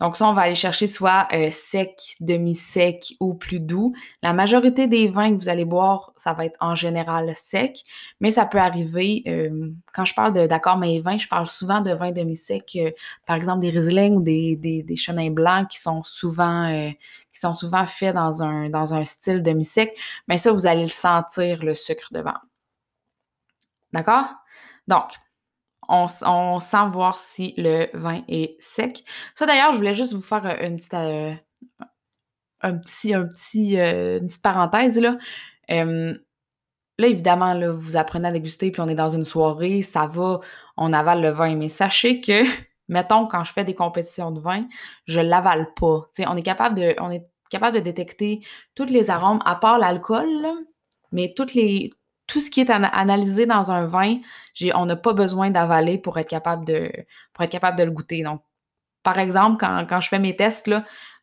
Donc 0.00 0.16
ça, 0.16 0.26
on 0.26 0.32
va 0.32 0.42
aller 0.42 0.54
chercher 0.54 0.86
soit 0.86 1.28
euh, 1.32 1.50
sec, 1.50 2.16
demi-sec 2.20 3.14
ou 3.20 3.34
plus 3.34 3.60
doux. 3.60 3.94
La 4.22 4.32
majorité 4.32 4.86
des 4.86 5.08
vins 5.08 5.30
que 5.30 5.36
vous 5.36 5.50
allez 5.50 5.66
boire, 5.66 6.12
ça 6.16 6.32
va 6.32 6.46
être 6.46 6.56
en 6.60 6.74
général 6.74 7.32
sec, 7.36 7.82
mais 8.18 8.30
ça 8.30 8.46
peut 8.46 8.58
arriver, 8.58 9.22
euh, 9.28 9.68
quand 9.92 10.06
je 10.06 10.14
parle 10.14 10.32
d'accord 10.48 10.78
mais 10.78 11.00
vins, 11.00 11.18
je 11.18 11.28
parle 11.28 11.46
souvent 11.46 11.82
de 11.82 11.92
vins 11.92 12.12
demi-secs, 12.12 12.76
euh, 12.76 12.90
par 13.26 13.36
exemple 13.36 13.60
des 13.60 13.70
Riesling 13.70 14.16
ou 14.16 14.22
des, 14.22 14.56
des, 14.56 14.82
des 14.82 14.96
chenins 14.96 15.30
blancs 15.30 15.68
qui 15.68 15.78
sont 15.78 16.02
souvent 16.02 16.90
qui 17.32 17.38
sont 17.38 17.52
souvent 17.52 17.86
faits 17.86 18.14
dans 18.14 18.42
un, 18.42 18.70
dans 18.70 18.94
un 18.94 19.04
style 19.04 19.42
demi-sec, 19.42 19.96
mais 20.28 20.38
ça, 20.38 20.52
vous 20.52 20.66
allez 20.66 20.82
le 20.82 20.88
sentir, 20.88 21.62
le 21.62 21.74
sucre 21.74 22.08
devant. 22.10 22.34
D'accord? 23.92 24.26
Donc, 24.88 25.12
on, 25.90 26.60
sent 26.60 26.88
voir 26.90 27.18
si 27.18 27.54
le 27.56 27.88
vin 27.94 28.22
est 28.28 28.56
sec. 28.60 29.04
Ça, 29.34 29.46
d'ailleurs, 29.46 29.72
je 29.72 29.78
voulais 29.78 29.94
juste 29.94 30.12
vous 30.12 30.22
faire 30.22 30.44
une 30.62 30.76
petite, 30.76 30.94
euh, 30.94 31.34
un 32.60 32.76
petit, 32.78 33.12
un 33.12 33.26
petit, 33.26 33.78
euh, 33.78 34.18
une 34.20 34.26
petite 34.26 34.42
parenthèse. 34.42 34.98
Là. 35.00 35.18
là, 35.68 37.06
évidemment, 37.06 37.74
vous 37.74 37.96
apprenez 37.96 38.28
à 38.28 38.32
déguster, 38.32 38.70
puis 38.70 38.80
on 38.80 38.88
est 38.88 38.94
dans 38.94 39.08
une 39.08 39.24
soirée, 39.24 39.82
ça 39.82 40.06
va, 40.06 40.40
on 40.76 40.92
avale 40.92 41.22
le 41.22 41.30
vin. 41.30 41.56
Mais 41.56 41.68
sachez 41.68 42.20
que, 42.20 42.44
mettons, 42.88 43.26
quand 43.26 43.44
je 43.44 43.52
fais 43.52 43.64
des 43.64 43.74
compétitions 43.74 44.30
de 44.30 44.40
vin, 44.40 44.66
je 45.06 45.20
l'avale 45.20 45.74
pas. 45.74 46.08
on 46.26 46.36
est 46.36 46.42
capable 46.42 46.76
de. 46.76 46.94
On 47.00 47.10
est 47.10 47.26
capable 47.50 47.76
de 47.76 47.82
détecter 47.82 48.42
tous 48.76 48.84
les 48.84 49.10
arômes, 49.10 49.40
à 49.44 49.56
part 49.56 49.78
l'alcool, 49.78 50.28
mais 51.10 51.34
toutes 51.36 51.54
les, 51.54 51.90
tout 52.30 52.38
ce 52.38 52.48
qui 52.48 52.60
est 52.60 52.70
analysé 52.70 53.44
dans 53.44 53.72
un 53.72 53.86
vin, 53.86 54.18
on 54.74 54.86
n'a 54.86 54.94
pas 54.94 55.12
besoin 55.12 55.50
d'avaler 55.50 55.98
pour 55.98 56.16
être 56.16 56.28
capable 56.28 56.64
de 56.64 56.92
le 57.82 57.90
goûter. 57.90 58.22
Donc, 58.22 58.42
par 59.02 59.18
exemple, 59.18 59.56
quand, 59.58 60.00
je 60.00 60.08
fais 60.08 60.20
mes 60.20 60.36
tests, 60.36 60.70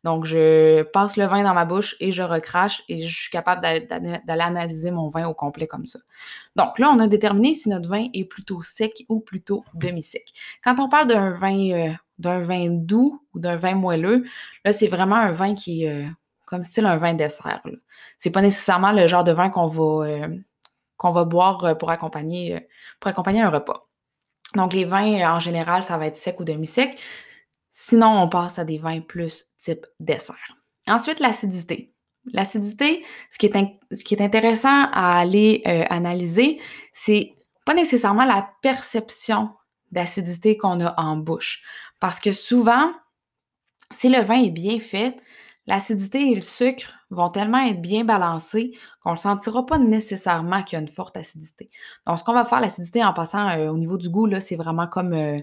donc 0.04 0.26
je 0.26 0.82
passe 0.82 1.16
le 1.16 1.24
vin 1.24 1.42
dans 1.42 1.54
ma 1.54 1.64
bouche 1.64 1.96
et 1.98 2.12
je 2.12 2.22
recrache 2.22 2.82
et 2.90 3.06
je 3.06 3.20
suis 3.20 3.30
capable 3.30 3.62
d'aller 3.62 4.42
analyser 4.42 4.90
mon 4.90 5.08
vin 5.08 5.26
au 5.26 5.32
complet 5.32 5.66
comme 5.66 5.86
ça. 5.86 5.98
Donc 6.56 6.78
là, 6.78 6.90
on 6.90 6.98
a 6.98 7.06
déterminé 7.06 7.54
si 7.54 7.70
notre 7.70 7.88
vin 7.88 8.08
est 8.12 8.26
plutôt 8.26 8.60
sec 8.60 9.06
ou 9.08 9.20
plutôt 9.20 9.64
demi-sec. 9.74 10.30
Quand 10.62 10.78
on 10.78 10.90
parle 10.90 11.06
d'un 11.06 11.30
vin, 11.30 11.96
euh, 12.20 12.68
doux 12.70 13.22
ou 13.32 13.38
d'un 13.38 13.56
vin 13.56 13.76
moelleux, 13.76 14.24
là, 14.66 14.74
c'est 14.74 14.88
vraiment 14.88 15.16
un 15.16 15.32
vin 15.32 15.54
qui 15.54 15.84
est 15.84 16.04
euh, 16.04 16.08
comme 16.44 16.64
style 16.64 16.84
un 16.84 16.98
vin 16.98 17.14
dessert. 17.14 17.62
C'est 18.18 18.30
pas 18.30 18.42
nécessairement 18.42 18.92
le 18.92 19.06
genre 19.06 19.24
de 19.24 19.32
vin 19.32 19.48
qu'on 19.48 19.68
va, 19.68 20.06
euh, 20.06 20.28
qu'on 20.98 21.12
va 21.12 21.24
boire 21.24 21.64
euh, 21.64 21.74
pour 21.74 21.90
accompagner, 21.90 22.56
euh, 22.56 22.60
pour 23.00 23.08
accompagner 23.08 23.40
un 23.40 23.48
repas. 23.48 23.88
Donc, 24.54 24.74
les 24.74 24.84
vins, 24.84 25.20
euh, 25.20 25.26
en 25.26 25.40
général, 25.40 25.82
ça 25.82 25.96
va 25.96 26.06
être 26.06 26.16
sec 26.16 26.38
ou 26.40 26.44
demi-sec. 26.44 26.98
Sinon, 27.72 28.08
on 28.08 28.28
passe 28.28 28.58
à 28.58 28.64
des 28.64 28.76
vins 28.76 29.00
plus 29.00 29.46
type 29.58 29.86
dessert. 30.00 30.52
Ensuite, 30.86 31.20
l'acidité. 31.20 31.94
L'acidité, 32.30 33.04
ce, 33.30 33.38
qui 33.38 33.46
est 33.46 33.78
ce 33.92 34.04
qui 34.04 34.14
est 34.14 34.22
intéressant 34.22 34.90
à 34.92 35.18
aller 35.18 35.62
analyser, 35.88 36.60
c'est 36.92 37.34
pas 37.64 37.72
nécessairement 37.72 38.24
la 38.24 38.50
perception 38.60 39.50
d'acidité 39.92 40.58
qu'on 40.58 40.84
a 40.84 40.94
en 41.00 41.16
bouche. 41.16 41.62
Parce 42.00 42.20
que 42.20 42.32
souvent, 42.32 42.92
si 43.92 44.10
le 44.10 44.20
vin 44.20 44.42
est 44.42 44.50
bien 44.50 44.78
fait, 44.78 45.16
L'acidité 45.68 46.32
et 46.32 46.34
le 46.34 46.40
sucre 46.40 46.94
vont 47.10 47.30
tellement 47.30 47.58
être 47.58 47.80
bien 47.80 48.04
balancés 48.04 48.72
qu'on 49.02 49.12
ne 49.12 49.16
sentira 49.16 49.64
pas 49.64 49.78
nécessairement 49.78 50.62
qu'il 50.62 50.76
y 50.76 50.76
a 50.76 50.82
une 50.82 50.88
forte 50.88 51.16
acidité. 51.16 51.70
Donc, 52.06 52.18
ce 52.18 52.24
qu'on 52.24 52.34
va 52.34 52.44
faire, 52.44 52.60
l'acidité 52.60 53.04
en 53.04 53.12
passant 53.12 53.48
euh, 53.48 53.70
au 53.70 53.78
niveau 53.78 53.96
du 53.96 54.10
goût, 54.10 54.28
c'est 54.40 54.56
vraiment 54.56 54.86
comme, 54.86 55.14
euh, 55.14 55.38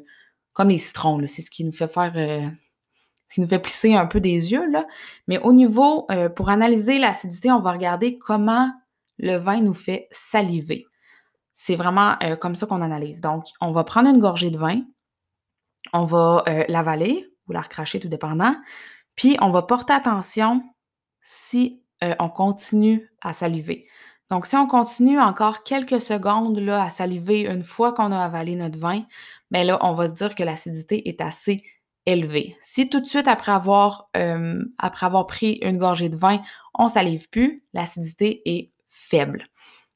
comme 0.53 0.69
les 0.69 0.77
citrons. 0.77 1.19
C'est 1.27 1.41
ce 1.41 1.49
qui 1.49 1.63
nous 1.63 1.71
fait 1.71 1.87
faire. 1.87 2.13
Euh, 2.15 2.45
ce 3.27 3.35
qui 3.35 3.41
nous 3.41 3.47
fait 3.47 3.59
plisser 3.59 3.95
un 3.95 4.05
peu 4.05 4.19
des 4.19 4.51
yeux. 4.51 4.69
Là. 4.69 4.85
Mais 5.27 5.39
au 5.39 5.51
niveau, 5.51 6.07
pour 6.35 6.49
analyser 6.49 6.99
l'acidité, 6.99 7.51
on 7.51 7.59
va 7.59 7.71
regarder 7.71 8.19
comment 8.19 8.71
le 9.17 9.37
vin 9.37 9.61
nous 9.61 9.73
fait 9.73 10.07
saliver. 10.11 10.85
C'est 11.55 11.75
vraiment 11.75 12.17
comme 12.39 12.55
ça 12.55 12.67
qu'on 12.67 12.83
analyse. 12.83 13.21
Donc, 13.21 13.45
on 13.61 13.71
va 13.71 13.83
prendre 13.83 14.09
une 14.09 14.19
gorgée 14.19 14.51
de 14.51 14.59
vin, 14.59 14.81
on 15.91 16.05
va 16.05 16.43
l'avaler 16.67 17.27
ou 17.47 17.53
la 17.53 17.61
recracher, 17.61 17.99
tout 17.99 18.09
dépendant. 18.09 18.55
Puis, 19.15 19.37
on 19.41 19.49
va 19.49 19.63
porter 19.63 19.93
attention 19.93 20.61
si 21.25 21.81
euh, 22.03 22.15
on 22.19 22.29
continue 22.29 23.09
à 23.21 23.33
saliver. 23.33 23.87
Donc, 24.29 24.45
si 24.45 24.55
on 24.55 24.67
continue 24.67 25.19
encore 25.19 25.63
quelques 25.63 26.01
secondes 26.01 26.57
là, 26.57 26.83
à 26.83 26.89
saliver 26.89 27.41
une 27.41 27.63
fois 27.63 27.93
qu'on 27.93 28.11
a 28.11 28.23
avalé 28.23 28.55
notre 28.55 28.79
vin, 28.79 29.03
bien 29.51 29.63
là, 29.63 29.77
on 29.81 29.93
va 29.93 30.07
se 30.07 30.13
dire 30.13 30.33
que 30.33 30.43
l'acidité 30.43 31.09
est 31.09 31.21
assez 31.21 31.63
élevée. 32.05 32.55
Si 32.61 32.89
tout 32.89 33.01
de 33.01 33.05
suite, 33.05 33.27
après 33.27 33.51
avoir, 33.51 34.09
euh, 34.15 34.63
pris 35.27 35.59
une 35.61 35.77
gorgée 35.77 36.09
de 36.09 36.17
vin, 36.17 36.41
on 36.73 36.87
salive 36.87 37.29
plus, 37.29 37.63
l'acidité 37.73 38.41
est 38.45 38.71
faible. 38.87 39.43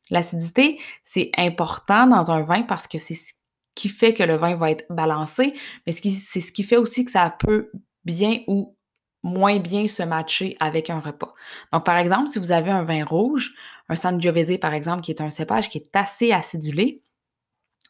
L'acidité, 0.09 0.79
c'est 1.03 1.31
important 1.37 2.07
dans 2.07 2.31
un 2.31 2.41
vin 2.41 2.63
parce 2.63 2.87
que 2.87 2.97
c'est 2.97 3.15
ce 3.15 3.33
qui 3.75 3.89
fait 3.89 4.13
que 4.13 4.23
le 4.23 4.35
vin 4.35 4.55
va 4.55 4.71
être 4.71 4.85
balancé, 4.89 5.53
mais 5.85 5.91
c'est 5.91 6.41
ce 6.41 6.51
qui 6.51 6.63
fait 6.63 6.77
aussi 6.77 7.05
que 7.05 7.11
ça 7.11 7.29
peut 7.29 7.71
bien 8.05 8.39
ou 8.47 8.75
moins 9.23 9.59
bien 9.59 9.87
se 9.87 10.03
matcher 10.03 10.55
avec 10.59 10.89
un 10.89 10.99
repas. 10.99 11.33
Donc, 11.73 11.85
par 11.85 11.97
exemple, 11.97 12.29
si 12.29 12.39
vous 12.39 12.51
avez 12.51 12.71
un 12.71 12.83
vin 12.83 13.03
rouge, 13.03 13.53
un 13.89 13.95
Sangiovese, 13.95 14.57
par 14.59 14.73
exemple, 14.73 15.01
qui 15.01 15.11
est 15.11 15.21
un 15.21 15.29
cépage 15.29 15.69
qui 15.69 15.77
est 15.77 15.95
assez 15.95 16.31
acidulé, 16.31 17.01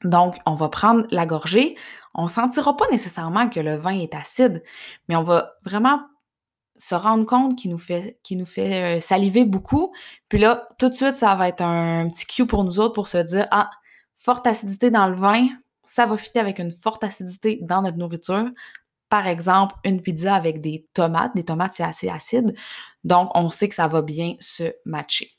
donc, 0.04 0.38
on 0.46 0.56
va 0.56 0.70
prendre 0.70 1.06
la 1.12 1.26
gorgée. 1.26 1.76
On 2.14 2.24
ne 2.24 2.30
sentira 2.30 2.76
pas 2.78 2.86
nécessairement 2.92 3.50
que 3.50 3.60
le 3.60 3.76
vin 3.76 4.00
est 4.00 4.16
acide, 4.16 4.64
mais 5.08 5.16
on 5.16 5.24
va 5.24 5.54
vraiment 5.64 6.02
se 6.78 6.96
rendre 6.96 7.26
compte 7.26 7.58
qu'il 7.58 7.72
nous 7.72 7.78
fait, 7.78 8.18
nous 8.32 8.46
fait 8.46 8.98
euh, 8.98 9.00
saliver 9.02 9.44
beaucoup. 9.44 9.94
Puis 10.30 10.40
là, 10.40 10.66
tout 10.80 10.90
de 10.90 10.94
suite, 10.94 11.18
ça 11.18 11.36
va 11.36 11.50
être 11.50 11.62
un 11.62 12.10
petit 12.10 12.26
cue 12.26 12.48
pour 12.48 12.64
nous 12.64 12.80
autres 12.80 12.94
pour 12.94 13.10
se 13.10 13.18
dire 13.18 13.48
Ah, 13.52 13.70
forte 14.16 14.48
acidité 14.48 14.90
dans 14.90 15.08
le 15.08 15.16
vin, 15.16 15.48
ça 15.84 16.06
va 16.06 16.18
fitter 16.18 16.40
avec 16.40 16.60
une 16.60 16.72
forte 16.72 17.04
acidité 17.04 17.60
dans 17.62 17.82
notre 17.82 17.98
nourriture. 17.98 18.50
Par 19.10 19.28
exemple, 19.28 19.76
une 19.84 20.02
pizza 20.02 20.36
avec 20.36 20.62
des 20.62 20.88
tomates. 20.94 21.36
Des 21.36 21.44
tomates, 21.44 21.74
c'est 21.74 21.84
assez 21.84 22.10
acide. 22.10 22.56
Donc, 23.04 23.32
on 23.34 23.50
sait 23.50 23.68
que 23.70 23.76
ça 23.76 23.88
va 23.88 24.02
bien 24.02 24.36
se 24.40 24.74
matcher. 24.86 25.32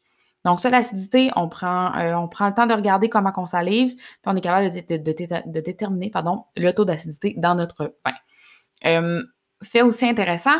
Donc, 0.44 0.60
ça, 0.60 0.70
l'acidité, 0.70 1.30
on 1.36 1.48
prend, 1.48 1.94
euh, 1.96 2.14
on 2.14 2.24
le 2.24 2.54
temps 2.54 2.66
de 2.66 2.74
regarder 2.74 3.08
comment 3.08 3.32
on 3.36 3.46
salive, 3.46 3.94
puis 3.94 4.04
on 4.24 4.34
est 4.34 4.40
capable 4.40 4.70
de, 4.74 5.60
déterminer 5.60 6.10
le 6.56 6.72
taux 6.72 6.86
d'acidité 6.86 7.34
dans 7.36 7.54
notre 7.54 7.94
vin. 8.04 9.22
Fait 9.62 9.82
aussi 9.82 10.08
intéressant, 10.08 10.58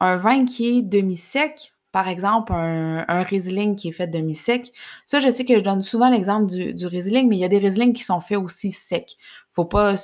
un 0.00 0.16
vin 0.16 0.44
qui 0.44 0.78
est 0.78 0.82
demi-sec, 0.82 1.72
par 1.92 2.08
exemple, 2.08 2.52
un, 2.52 3.22
Riesling 3.22 3.76
qui 3.76 3.88
est 3.88 3.92
fait 3.92 4.08
demi-sec. 4.08 4.72
Ça, 5.06 5.20
je 5.20 5.30
sais 5.30 5.44
que 5.44 5.58
je 5.58 5.64
donne 5.64 5.82
souvent 5.82 6.10
l'exemple 6.10 6.46
du, 6.46 6.86
Riesling, 6.86 7.28
mais 7.28 7.36
il 7.36 7.40
y 7.40 7.44
a 7.44 7.48
des 7.48 7.58
Riesling 7.58 7.92
qui 7.92 8.02
sont 8.02 8.20
faits 8.20 8.38
aussi 8.38 8.72
secs. 8.72 9.16
Faut 9.52 9.64
pas, 9.64 9.94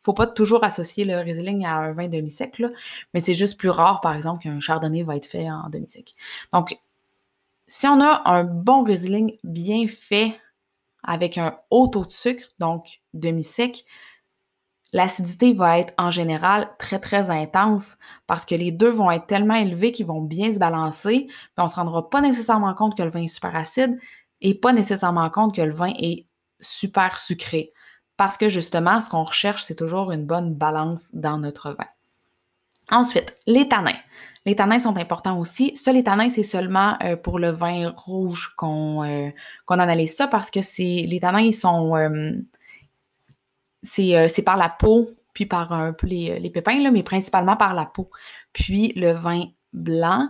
faut 0.00 0.14
pas 0.14 0.26
toujours 0.26 0.64
associer 0.64 1.04
le 1.04 1.18
Riesling 1.18 1.64
à 1.64 1.76
un 1.76 1.92
vin 1.92 2.08
demi-sec, 2.08 2.60
mais 3.12 3.20
c'est 3.20 3.34
juste 3.34 3.58
plus 3.58 3.70
rare, 3.70 4.00
par 4.00 4.14
exemple, 4.14 4.42
qu'un 4.42 4.60
Chardonnay 4.60 5.02
va 5.02 5.16
être 5.16 5.26
fait 5.26 5.50
en 5.50 5.68
demi-sec. 5.68 6.14
Donc, 6.52 6.78
si 7.66 7.86
on 7.86 8.00
a 8.00 8.22
un 8.24 8.44
bon 8.44 8.82
Riesling 8.82 9.38
bien 9.44 9.86
fait 9.86 10.38
avec 11.02 11.38
un 11.38 11.58
haut 11.70 11.86
taux 11.86 12.04
de 12.04 12.12
sucre, 12.12 12.44
donc 12.58 13.00
demi-sec, 13.14 13.84
l'acidité 14.92 15.52
va 15.52 15.78
être 15.78 15.94
en 15.98 16.10
général 16.10 16.70
très 16.78 16.98
très 16.98 17.30
intense 17.30 17.96
parce 18.26 18.44
que 18.44 18.54
les 18.54 18.72
deux 18.72 18.90
vont 18.90 19.10
être 19.10 19.26
tellement 19.26 19.54
élevés 19.54 19.92
qu'ils 19.92 20.06
vont 20.06 20.20
bien 20.20 20.52
se 20.52 20.58
balancer, 20.58 21.26
puis 21.28 21.52
on 21.58 21.64
ne 21.64 21.68
se 21.68 21.76
rendra 21.76 22.10
pas 22.10 22.20
nécessairement 22.20 22.74
compte 22.74 22.96
que 22.96 23.02
le 23.02 23.10
vin 23.10 23.22
est 23.22 23.28
super 23.28 23.54
acide 23.54 23.98
et 24.40 24.54
pas 24.54 24.72
nécessairement 24.72 25.30
compte 25.30 25.54
que 25.54 25.62
le 25.62 25.72
vin 25.72 25.92
est 25.98 26.26
super 26.60 27.18
sucré. 27.18 27.70
Parce 28.20 28.36
que 28.36 28.50
justement, 28.50 29.00
ce 29.00 29.08
qu'on 29.08 29.24
recherche, 29.24 29.62
c'est 29.62 29.76
toujours 29.76 30.12
une 30.12 30.26
bonne 30.26 30.52
balance 30.52 31.08
dans 31.14 31.38
notre 31.38 31.70
vin. 31.70 31.86
Ensuite, 32.90 33.34
les 33.46 33.66
tanins. 33.66 33.96
Les 34.44 34.54
tanins 34.54 34.78
sont 34.78 34.98
importants 34.98 35.38
aussi. 35.38 35.74
Ça, 35.74 35.90
les 35.90 36.04
tanins, 36.04 36.28
c'est 36.28 36.42
seulement 36.42 36.98
euh, 37.02 37.16
pour 37.16 37.38
le 37.38 37.48
vin 37.48 37.94
rouge 37.96 38.54
euh, 38.62 39.30
qu'on 39.64 39.78
analyse 39.78 40.14
ça 40.14 40.26
parce 40.28 40.50
que 40.50 40.60
les 40.82 41.18
tanins, 41.18 41.40
ils 41.40 41.54
sont. 41.54 41.96
Euh, 41.96 42.32
c'est 43.82 44.44
par 44.44 44.58
la 44.58 44.68
peau, 44.68 45.08
puis 45.32 45.46
par 45.46 45.72
un 45.72 45.94
peu 45.94 46.06
les, 46.06 46.50
pépins, 46.50 46.90
mais 46.90 47.02
principalement 47.02 47.56
par 47.56 47.72
la 47.72 47.86
peau. 47.86 48.10
Puis 48.52 48.92
le 48.96 49.12
vin 49.12 49.44
blanc, 49.72 50.28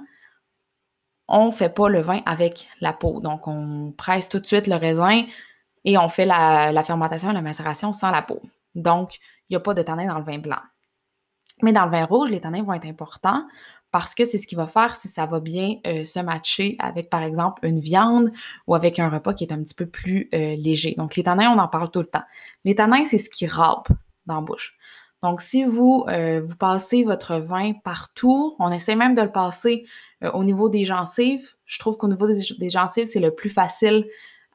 on 1.26 1.46
ne 1.46 1.52
fait 1.52 1.74
pas 1.74 1.88
le 1.88 2.02
vin 2.02 2.20
avec 2.24 2.68
la 2.80 2.92
peau. 2.92 3.18
Donc, 3.18 3.48
on 3.48 3.92
presse 3.98 4.28
tout 4.28 4.38
de 4.38 4.46
suite 4.46 4.68
le 4.68 4.76
raisin 4.76 5.24
et 5.84 5.98
on 5.98 6.08
fait 6.08 6.26
la, 6.26 6.82
fermentation 6.84 7.30
et 7.30 7.34
la 7.34 7.42
macération 7.42 7.92
sans 7.92 8.10
la 8.10 8.22
peau. 8.22 8.40
Donc, 8.74 9.16
il 9.48 9.54
n'y 9.54 9.56
a 9.56 9.60
pas 9.60 9.74
de 9.74 9.82
tanins 9.82 10.06
dans 10.06 10.18
le 10.18 10.24
vin 10.24 10.38
blanc. 10.38 10.60
Mais 11.62 11.72
dans 11.72 11.84
le 11.84 11.90
vin 11.90 12.04
rouge, 12.04 12.30
les 12.30 12.40
tanins 12.40 12.62
vont 12.62 12.72
être 12.72 12.86
importants 12.86 13.44
parce 13.90 14.14
que 14.14 14.24
c'est 14.24 14.38
ce 14.38 14.46
qui 14.46 14.54
va 14.54 14.66
faire 14.66 14.94
si 14.94 15.08
ça 15.08 15.26
va 15.26 15.40
bien 15.40 15.76
euh, 15.86 16.04
se 16.04 16.20
matcher 16.20 16.76
avec, 16.78 17.10
par 17.10 17.22
exemple, 17.22 17.66
une 17.66 17.80
viande 17.80 18.30
ou 18.66 18.74
avec 18.74 18.98
un 18.98 19.08
repas 19.08 19.34
qui 19.34 19.44
est 19.44 19.52
un 19.52 19.62
petit 19.62 19.74
peu 19.74 19.86
plus 19.86 20.28
euh, 20.32 20.54
léger. 20.56 20.94
Donc, 20.96 21.16
les 21.16 21.24
tanins, 21.24 21.50
on 21.50 21.58
en 21.58 21.68
parle 21.68 21.90
tout 21.90 22.00
le 22.00 22.06
temps. 22.06 22.22
Les 22.64 22.74
tanins, 22.74 23.04
c'est 23.04 23.18
ce 23.18 23.28
qui 23.28 23.46
râpe 23.46 23.88
dans 24.26 24.36
la 24.36 24.40
bouche. 24.42 24.74
Donc, 25.22 25.40
si 25.40 25.64
vous, 25.64 26.04
euh, 26.08 26.40
vous 26.40 26.56
passez 26.56 27.02
votre 27.02 27.36
vin 27.36 27.72
partout, 27.84 28.54
on 28.58 28.70
essaie 28.70 28.94
même 28.94 29.14
de 29.14 29.22
le 29.22 29.32
passer 29.32 29.84
au 30.34 30.44
niveau 30.44 30.68
des 30.68 30.84
gencives. 30.84 31.50
Je 31.64 31.78
trouve 31.78 31.96
qu'au 31.96 32.08
niveau 32.08 32.26
des, 32.26 32.70
gencives, 32.70 33.06
c'est 33.06 33.20
le 33.20 33.34
plus 33.34 33.48
facile 33.48 34.06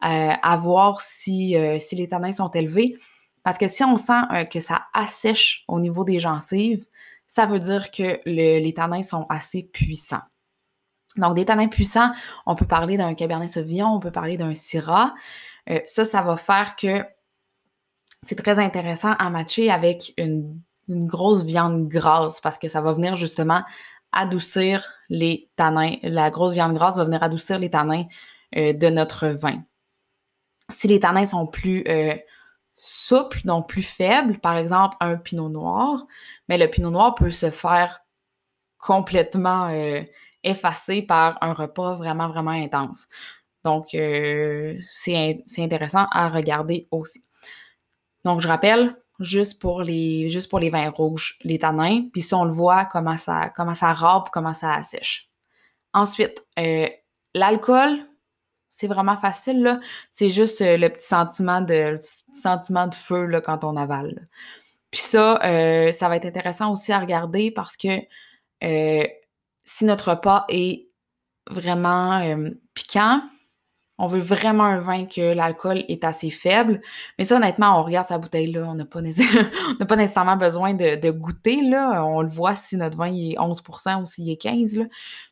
à 0.02 0.58
voir 0.58 1.02
si, 1.02 1.56
si 1.80 1.96
les 1.96 2.08
tanins 2.08 2.32
sont 2.32 2.52
élevés. 2.52 2.96
Parce 3.44 3.58
que 3.58 3.68
si 3.68 3.84
on 3.84 3.98
sent 3.98 4.46
que 4.52 4.60
ça 4.60 4.86
assèche 4.94 5.64
au 5.68 5.80
niveau 5.80 6.04
des 6.04 6.20
gencives, 6.20 6.86
ça 7.28 7.46
veut 7.46 7.60
dire 7.60 7.90
que 7.92 8.20
les 8.25 8.74
tanins 8.75 9.04
sont 9.04 9.25
assez 9.30 9.64
puissants. 9.64 10.22
Donc, 11.18 11.36
des 11.36 11.46
tanins 11.46 11.68
puissants, 11.68 12.12
on 12.46 12.56
peut 12.56 12.68
parler 12.68 12.98
d'un 12.98 13.14
Cabernet 13.14 13.50
Sauvignon, 13.50 13.96
on 13.96 14.00
peut 14.00 14.12
parler 14.12 14.38
d'un 14.38 14.54
Syrah. 14.54 15.14
Euh, 15.70 15.80
ça, 15.86 16.06
ça 16.06 16.22
va 16.22 16.38
faire 16.38 16.75
que 16.75 17.06
c'est 18.22 18.36
très 18.36 18.60
intéressant 18.60 19.14
à 19.14 19.30
matcher 19.30 19.72
avec 19.72 20.14
une, 20.18 20.62
grosse 20.88 21.44
viande 21.44 21.88
grasse 21.88 22.40
parce 22.42 22.60
que 22.60 22.68
ça 22.68 22.80
va 22.80 22.94
venir 22.94 23.16
justement 23.16 23.64
adoucir 24.12 24.88
les 25.10 25.50
tanins. 25.56 25.96
La 26.04 26.30
grosse 26.30 26.54
viande 26.54 26.75
grasse 26.75 26.96
va 26.96 27.06
venir 27.06 27.24
adoucir 27.24 27.58
les 27.58 27.72
tanins 27.72 28.04
euh, 28.56 28.72
de 28.72 28.90
notre 28.90 29.30
vin. 29.30 29.64
Si 30.69 30.88
les 30.88 31.00
tanins 31.00 31.25
sont 31.25 31.48
plus 31.48 31.84
euh, 31.88 32.15
souple, 32.75 33.41
donc 33.45 33.69
plus 33.69 33.84
faible, 33.84 34.39
par 34.39 34.57
exemple 34.57 34.98
un 35.00 35.15
pinot 35.15 35.50
noir, 35.50 36.05
mais 36.50 36.57
le 36.57 36.69
pinot 36.69 36.91
noir 36.91 37.15
peut 37.15 37.31
se 37.31 37.51
faire 37.51 38.01
complètement 38.79 39.69
euh, 39.69 40.01
effacer 40.43 41.01
par 41.01 41.38
un 41.41 41.53
repas 41.53 41.95
vraiment, 41.95 42.29
vraiment 42.29 42.51
intense. 42.51 43.07
Donc, 43.63 43.95
euh, 43.95 44.77
c'est 44.88 45.43
intéressant 45.57 46.05
à 46.12 46.29
regarder 46.29 46.88
aussi. 46.91 47.24
Donc, 48.24 48.41
je 48.41 48.48
rappelle, 48.48 48.95
juste 49.19 49.60
pour 49.60 49.81
les, 49.81 50.29
juste 50.29 50.50
pour 50.50 50.60
les 50.60 50.69
vins 50.69 50.89
rouges, 50.89 51.39
les 51.43 51.57
tanins, 51.57 52.07
puis 52.12 52.22
si 52.22 52.34
on 52.36 52.43
le 52.43 52.51
voit, 52.51 52.86
comment 52.86 53.17
ça, 53.17 53.50
comment 53.55 53.74
ça 53.74 53.93
râpe, 53.93 54.29
comment 54.31 54.53
ça 54.53 54.74
assèche. 54.74 55.29
Ensuite, 55.93 56.45
l'alcool, 57.34 58.05
c'est 58.75 58.88
vraiment 58.88 59.15
facile, 59.17 59.63
là. 59.63 59.79
C'est 60.12 60.29
juste 60.29 60.62
euh, 60.62 60.75
le 60.77 60.89
petit 60.89 61.08
sentiment 61.08 61.62
de, 61.62 61.98
sentiment 62.34 62.88
de 62.88 62.96
feu 62.96 63.25
là, 63.25 63.39
quand 63.39 63.63
on 63.63 63.77
avale. 63.77 64.27
Puis 64.91 65.01
ça, 65.01 65.41
euh, 65.46 65.91
ça 65.91 66.10
va 66.10 66.17
être 66.17 66.25
intéressant 66.25 66.72
aussi 66.74 66.91
à 66.91 67.00
regarder 67.00 67.51
parce 67.51 67.77
que 67.77 68.00
euh, 68.63 69.08
si 69.63 69.86
notre 69.86 70.12
repas 70.12 70.46
est 70.50 70.89
vraiment 71.50 72.22
piquant, 72.74 73.22
on 73.98 74.08
veut 74.08 74.20
vraiment 74.20 74.65
un 74.65 74.79
vin 74.79 75.05
que 75.05 75.34
l'alcool 75.34 75.86
est 75.88 76.03
assez 76.03 76.29
faible. 76.29 76.82
Mais 77.17 77.24
ça, 77.24 77.38
honnêtement, 77.38 77.79
on 77.79 77.84
regarde 77.84 78.08
sa 78.08 78.17
bouteille 78.17 78.51
là, 78.51 78.65
on 78.67 78.75
n'a 78.75 78.86
pas, 78.86 79.00
pas, 79.88 79.96
nécessairement 79.96 80.36
besoin 80.36 80.74
de, 80.74 81.12
goûter. 81.12 81.62
Là. 81.62 82.05
On 82.05 82.22
le 82.22 82.27
voit 82.27 82.55
si 82.58 82.75
notre 82.75 82.98
vin 82.98 83.13
est 83.13 83.39
11 83.39 83.63
ou 84.01 84.05
s'il 84.05 84.29
est 84.29 84.38
15 84.38 84.79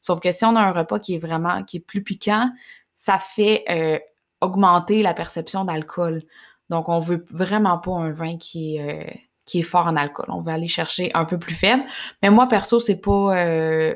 Sauf 0.01 0.21
que 0.21 0.31
si 0.31 0.45
on 0.45 0.55
a 0.55 0.62
un 0.62 0.71
repas 0.71 1.00
qui 1.00 1.15
est 1.15 1.19
vraiment 1.19 1.63
qui 1.63 1.77
est 1.77 1.81
plus 1.81 2.03
piquant, 2.03 2.50
ça 2.95 3.17
fait 3.17 3.63
euh, 3.69 4.00
augmenter 4.41 5.03
la 5.03 5.13
perception 5.13 5.65
d'alcool. 5.65 6.21
Donc, 6.69 6.89
on 6.89 7.00
veut 7.00 7.25
vraiment 7.29 7.77
pas 7.77 7.91
un 7.91 8.12
vin 8.12 8.38
qui 8.38 8.77
est, 8.77 9.09
euh, 9.09 9.13
qui 9.45 9.59
est 9.59 9.63
fort 9.63 9.88
en 9.88 9.95
alcool. 9.95 10.25
On 10.29 10.41
veut 10.41 10.53
aller 10.53 10.67
chercher 10.67 11.12
un 11.13 11.25
peu 11.25 11.38
plus 11.38 11.55
faible. 11.55 11.83
Mais 12.21 12.29
moi, 12.29 12.47
perso, 12.47 12.79
c'est 12.79 13.00
pas. 13.00 13.35
Euh, 13.38 13.93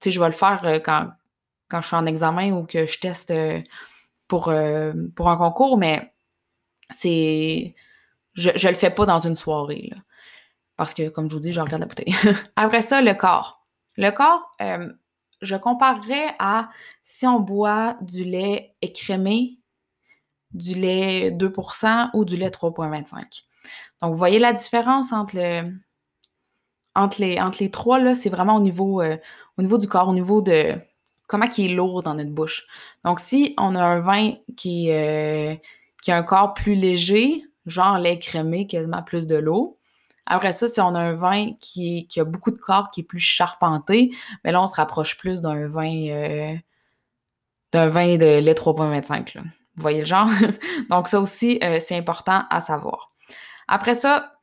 tu 0.00 0.08
sais, 0.08 0.10
je 0.10 0.20
vais 0.20 0.26
le 0.26 0.32
faire 0.32 0.80
quand, 0.84 1.10
quand 1.68 1.80
je 1.80 1.86
suis 1.86 1.96
en 1.96 2.06
examen 2.06 2.52
ou 2.52 2.64
que 2.64 2.86
je 2.86 2.98
teste 2.98 3.32
pour, 4.28 4.52
pour 5.14 5.28
un 5.28 5.36
concours, 5.36 5.78
mais 5.78 6.12
c'est. 6.90 7.74
Je, 8.34 8.50
je 8.54 8.68
le 8.68 8.74
fais 8.74 8.90
pas 8.90 9.06
dans 9.06 9.20
une 9.20 9.36
soirée. 9.36 9.90
Parce 10.76 10.94
que, 10.94 11.08
comme 11.08 11.28
je 11.30 11.36
vous 11.36 11.40
dis, 11.40 11.52
je 11.52 11.60
regarde 11.60 11.80
la 11.80 11.86
bouteille. 11.86 12.14
Après 12.56 12.80
ça, 12.82 13.00
le 13.00 13.14
corps. 13.14 13.64
Le 13.96 14.10
corps, 14.10 14.50
je 15.42 15.56
comparerais 15.56 16.34
à 16.38 16.70
si 17.02 17.26
on 17.26 17.40
boit 17.40 17.96
du 18.00 18.24
lait 18.24 18.74
écrémé, 18.80 19.58
du 20.52 20.74
lait 20.74 21.30
2% 21.30 22.10
ou 22.14 22.24
du 22.24 22.36
lait 22.36 22.48
3,25. 22.48 23.44
Donc, 24.00 24.12
vous 24.12 24.18
voyez 24.18 24.38
la 24.38 24.52
différence 24.52 25.12
entre, 25.12 25.64
entre, 26.94 27.20
les, 27.20 27.40
entre 27.40 27.58
les 27.60 27.70
trois, 27.70 27.98
là, 27.98 28.14
c'est 28.14 28.30
vraiment 28.30 28.56
au 28.56 28.60
niveau, 28.60 29.00
euh, 29.02 29.16
au 29.58 29.62
niveau 29.62 29.78
du 29.78 29.88
corps, 29.88 30.08
au 30.08 30.14
niveau 30.14 30.42
de 30.42 30.74
comment 31.28 31.46
il 31.56 31.70
est 31.70 31.74
lourd 31.74 32.02
dans 32.02 32.14
notre 32.14 32.30
bouche. 32.30 32.66
Donc, 33.04 33.20
si 33.20 33.54
on 33.58 33.74
a 33.74 33.82
un 33.82 34.00
vin 34.00 34.34
qui, 34.56 34.90
euh, 34.90 35.54
qui 36.02 36.12
a 36.12 36.16
un 36.16 36.22
corps 36.22 36.54
plus 36.54 36.74
léger, 36.74 37.44
genre 37.66 37.98
lait 37.98 38.18
crémé, 38.18 38.66
quasiment 38.66 39.02
plus 39.02 39.26
de 39.26 39.36
l'eau, 39.36 39.78
après 40.26 40.52
ça, 40.52 40.68
si 40.68 40.80
on 40.80 40.94
a 40.94 41.00
un 41.00 41.14
vin 41.14 41.52
qui, 41.60 42.06
a 42.16 42.24
beaucoup 42.24 42.50
de 42.50 42.56
corps, 42.56 42.90
qui 42.90 43.00
est 43.00 43.04
plus 43.04 43.18
charpenté, 43.18 44.14
mais 44.44 44.52
là, 44.52 44.62
on 44.62 44.66
se 44.66 44.76
rapproche 44.76 45.16
plus 45.18 45.42
d'un 45.42 45.66
vin, 45.66 46.08
euh, 46.08 46.54
d'un 47.72 47.88
vin 47.88 48.16
de 48.16 48.38
lait 48.38 48.54
3.25. 48.54 49.38
Vous 49.38 49.42
voyez 49.76 50.00
le 50.00 50.06
genre? 50.06 50.28
Donc, 50.90 51.08
ça 51.08 51.20
aussi, 51.20 51.58
euh, 51.62 51.78
c'est 51.80 51.96
important 51.96 52.44
à 52.50 52.60
savoir. 52.60 53.12
Après 53.66 53.94
ça, 53.94 54.34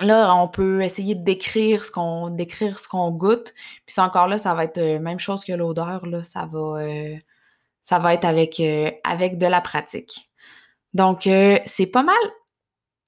là, 0.00 0.34
on 0.34 0.48
peut 0.48 0.82
essayer 0.82 1.14
de 1.14 1.24
décrire 1.24 1.84
ce 1.84 1.90
qu'on 1.90 3.10
goûte. 3.10 3.54
Puis 3.86 3.94
encore 3.98 4.26
là, 4.26 4.36
ça 4.36 4.54
va 4.54 4.64
être 4.64 4.78
la 4.78 4.84
euh, 4.84 4.98
même 4.98 5.18
chose 5.18 5.44
que 5.44 5.52
l'odeur. 5.52 6.04
Là, 6.04 6.24
ça 6.24 6.46
va, 6.46 8.14
être 8.14 8.24
avec 8.24 8.58
de 9.38 9.46
la 9.46 9.60
pratique. 9.62 10.30
Donc, 10.92 11.20
c'est 11.22 11.86
pas 11.86 12.02
mal 12.02 12.16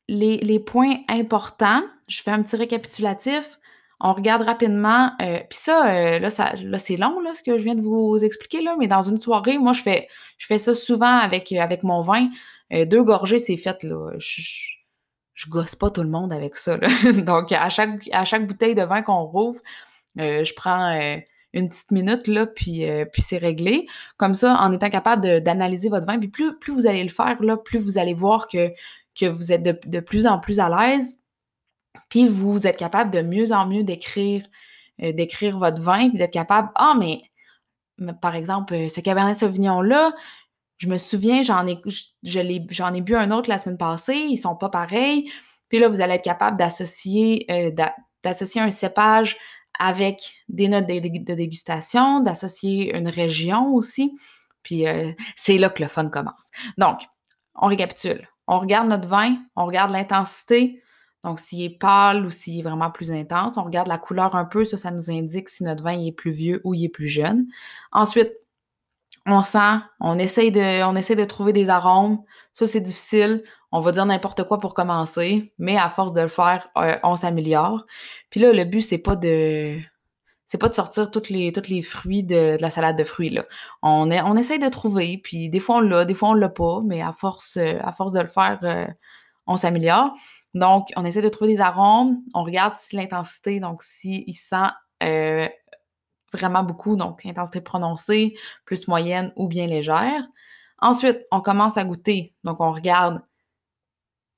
les, 0.08 0.58
points 0.60 0.96
importants. 1.08 1.82
Je 2.08 2.22
fais 2.22 2.30
un 2.30 2.42
petit 2.42 2.56
récapitulatif 2.56 3.58
on 4.02 4.12
regarde 4.12 4.42
rapidement. 4.42 5.12
Euh, 5.22 5.38
puis 5.48 5.58
ça, 5.58 5.90
euh, 5.90 6.18
là, 6.18 6.28
ça, 6.28 6.54
là 6.56 6.78
c'est 6.78 6.96
long, 6.96 7.20
là, 7.20 7.34
ce 7.34 7.42
que 7.42 7.56
je 7.56 7.62
viens 7.62 7.76
de 7.76 7.80
vous 7.80 8.18
expliquer, 8.22 8.60
là, 8.60 8.74
mais 8.78 8.88
dans 8.88 9.02
une 9.02 9.16
soirée, 9.16 9.58
moi, 9.58 9.72
je 9.72 9.82
fais, 9.82 10.08
je 10.38 10.58
ça 10.58 10.74
souvent 10.74 11.18
avec, 11.18 11.52
euh, 11.52 11.76
mon 11.84 12.02
vin. 12.02 12.28
deux 12.70 13.02
gorgées, 13.02 13.38
c'est 13.38 13.56
fait, 13.56 13.82
là. 13.84 14.10
Je, 14.18 14.42
je, 15.34 15.48
gosse 15.48 15.76
pas 15.76 15.90
tout 15.90 16.02
le 16.02 16.08
monde 16.08 16.32
avec 16.32 16.56
ça. 16.56 16.78
Donc, 17.26 17.52
à 17.52 17.68
chaque, 17.68 18.46
bouteille 18.46 18.74
de 18.74 18.82
vin 18.82 19.02
qu'on 19.02 19.24
rouvre, 19.24 19.60
je 20.16 20.52
prends 20.54 20.90
une 21.52 21.68
petite 21.68 21.90
minute, 21.92 22.26
là, 22.26 22.46
puis, 22.46 22.84
puis 23.12 23.22
c'est 23.22 23.38
réglé. 23.38 23.86
Comme 24.16 24.34
ça, 24.34 24.56
en 24.60 24.72
étant 24.72 24.90
capable 24.90 25.42
d'analyser 25.42 25.90
votre 25.90 26.06
vin, 26.06 26.18
puis 26.18 26.28
plus, 26.28 26.58
plus 26.58 26.72
vous 26.72 26.86
allez 26.86 27.04
le 27.04 27.10
faire, 27.10 27.40
là, 27.40 27.56
plus 27.56 27.78
vous 27.78 27.98
allez 27.98 28.14
voir 28.14 28.48
que, 28.48 28.72
que 29.18 29.26
vous 29.26 29.52
êtes 29.52 29.62
de, 29.62 29.78
de 29.86 30.00
plus 30.00 30.26
en 30.26 30.38
plus 30.38 30.60
à 30.60 30.68
l'aise, 30.68 31.18
puis 32.08 32.28
vous 32.28 32.66
êtes 32.66 32.76
capable 32.76 33.10
de 33.10 33.22
mieux 33.22 33.52
en 33.52 33.66
mieux 33.66 33.84
d'écrire 33.84 34.46
euh, 35.02 35.12
d'écrire 35.12 35.58
votre 35.58 35.80
vin, 35.82 36.10
puis 36.10 36.18
d'être 36.18 36.32
capable, 36.32 36.70
ah, 36.74 36.94
mais, 36.98 37.22
par 38.20 38.36
exemple, 38.36 38.74
euh, 38.74 38.88
ce 38.88 39.00
Cabernet 39.00 39.36
Sauvignon-là, 39.38 40.12
je 40.78 40.86
me 40.86 40.98
souviens, 40.98 41.42
j'en 41.42 41.66
ai, 41.66 41.80
ai 42.24 43.00
bu 43.00 43.16
un 43.16 43.30
autre 43.30 43.48
la 43.48 43.58
semaine 43.58 43.78
passée, 43.78 44.14
ils 44.14 44.36
sont 44.36 44.54
pas 44.54 44.68
pareils. 44.68 45.30
Puis 45.68 45.78
là, 45.78 45.88
vous 45.88 46.00
allez 46.02 46.14
être 46.14 46.24
capable 46.24 46.56
d'associer, 46.58 47.46
euh, 47.50 47.70
d'associer 48.22 48.60
un 48.60 48.70
cépage 48.70 49.38
avec 49.78 50.34
des 50.48 50.68
notes 50.68 50.86
de, 50.86 51.34
dégustation, 51.34 52.20
d'associer 52.20 52.94
une 52.94 53.08
région 53.08 53.74
aussi. 53.74 54.16
Puis 54.62 54.84
c'est 55.34 55.58
là 55.58 55.70
que 55.70 55.82
le 55.82 55.88
fun 55.88 56.08
commence. 56.10 56.50
Donc, 56.76 57.00
on 57.54 57.66
récapitule. 57.66 58.28
On 58.46 58.58
regarde 58.58 58.88
notre 58.88 59.08
vin, 59.08 59.36
on 59.56 59.66
regarde 59.66 59.92
l'intensité, 59.92 60.82
donc, 61.24 61.38
s'il 61.38 61.62
est 61.62 61.78
pâle 61.78 62.26
ou 62.26 62.30
s'il 62.30 62.58
est 62.58 62.62
vraiment 62.62 62.90
plus 62.90 63.12
intense, 63.12 63.56
on 63.56 63.62
regarde 63.62 63.86
la 63.86 63.98
couleur 63.98 64.34
un 64.34 64.44
peu, 64.44 64.64
ça, 64.64 64.76
ça 64.76 64.90
nous 64.90 65.10
indique 65.10 65.48
si 65.48 65.62
notre 65.62 65.82
vin 65.82 65.98
est 65.98 66.12
plus 66.12 66.32
vieux 66.32 66.60
ou 66.64 66.74
il 66.74 66.84
est 66.84 66.88
plus 66.88 67.08
jeune. 67.08 67.46
Ensuite, 67.92 68.32
on 69.26 69.42
sent, 69.44 69.78
on 70.00 70.18
essaye 70.18 70.50
de, 70.50 70.82
on 70.84 70.96
essaie 70.96 71.14
de 71.14 71.24
trouver 71.24 71.52
des 71.52 71.68
arômes. 71.68 72.22
Ça, 72.54 72.66
c'est 72.66 72.80
difficile. 72.80 73.44
On 73.70 73.80
va 73.80 73.92
dire 73.92 74.04
n'importe 74.04 74.44
quoi 74.44 74.58
pour 74.58 74.74
commencer, 74.74 75.54
mais 75.58 75.78
à 75.78 75.88
force 75.88 76.12
de 76.12 76.22
le 76.22 76.28
faire, 76.28 76.68
euh, 76.76 76.96
on 77.04 77.16
s'améliore. 77.16 77.86
Puis 78.30 78.40
là, 78.40 78.52
le 78.52 78.64
but, 78.64 78.82
c'est 78.82 78.98
pas 78.98 79.16
de. 79.16 79.78
C'est 80.52 80.58
pas 80.58 80.68
de 80.68 80.74
sortir 80.74 81.10
tous 81.10 81.30
les, 81.30 81.80
fruits 81.80 82.22
de, 82.22 82.58
la 82.60 82.68
salade 82.68 82.98
de 82.98 83.04
fruits. 83.04 83.38
On, 83.80 84.10
est, 84.10 84.20
essaye 84.38 84.58
de 84.58 84.68
trouver, 84.68 85.16
puis 85.16 85.48
des 85.48 85.60
fois 85.60 85.76
on 85.76 85.80
l'a, 85.80 86.04
des 86.04 86.12
fois 86.12 86.28
on 86.28 86.34
l'a 86.34 86.50
pas, 86.50 86.80
mais 86.84 87.00
à 87.00 87.14
force, 87.14 87.56
euh, 87.56 87.72
de 87.72 88.20
le 88.20 88.26
faire, 88.26 88.58
euh, 88.62 88.86
on 89.46 89.56
s'améliore. 89.56 90.12
Donc, 90.52 90.88
on 90.94 91.06
essaie 91.06 91.22
de 91.22 91.30
trouver 91.30 91.54
des 91.54 91.60
arômes, 91.62 92.18
on 92.34 92.44
regarde 92.44 92.74
si 92.74 92.96
l'intensité, 92.96 93.60
donc 93.60 93.82
s'il 93.82 94.34
sent 94.34 94.68
euh, 95.02 95.48
vraiment 96.34 96.64
beaucoup, 96.64 96.96
donc 96.96 97.24
intensité 97.24 97.62
prononcée, 97.62 98.36
plus 98.66 98.88
moyenne 98.88 99.32
ou 99.36 99.48
bien 99.48 99.66
légère. 99.66 100.22
Ensuite, 100.80 101.24
on 101.30 101.40
commence 101.40 101.78
à 101.78 101.84
goûter, 101.84 102.34
donc 102.44 102.60
on 102.60 102.72
regarde 102.72 103.22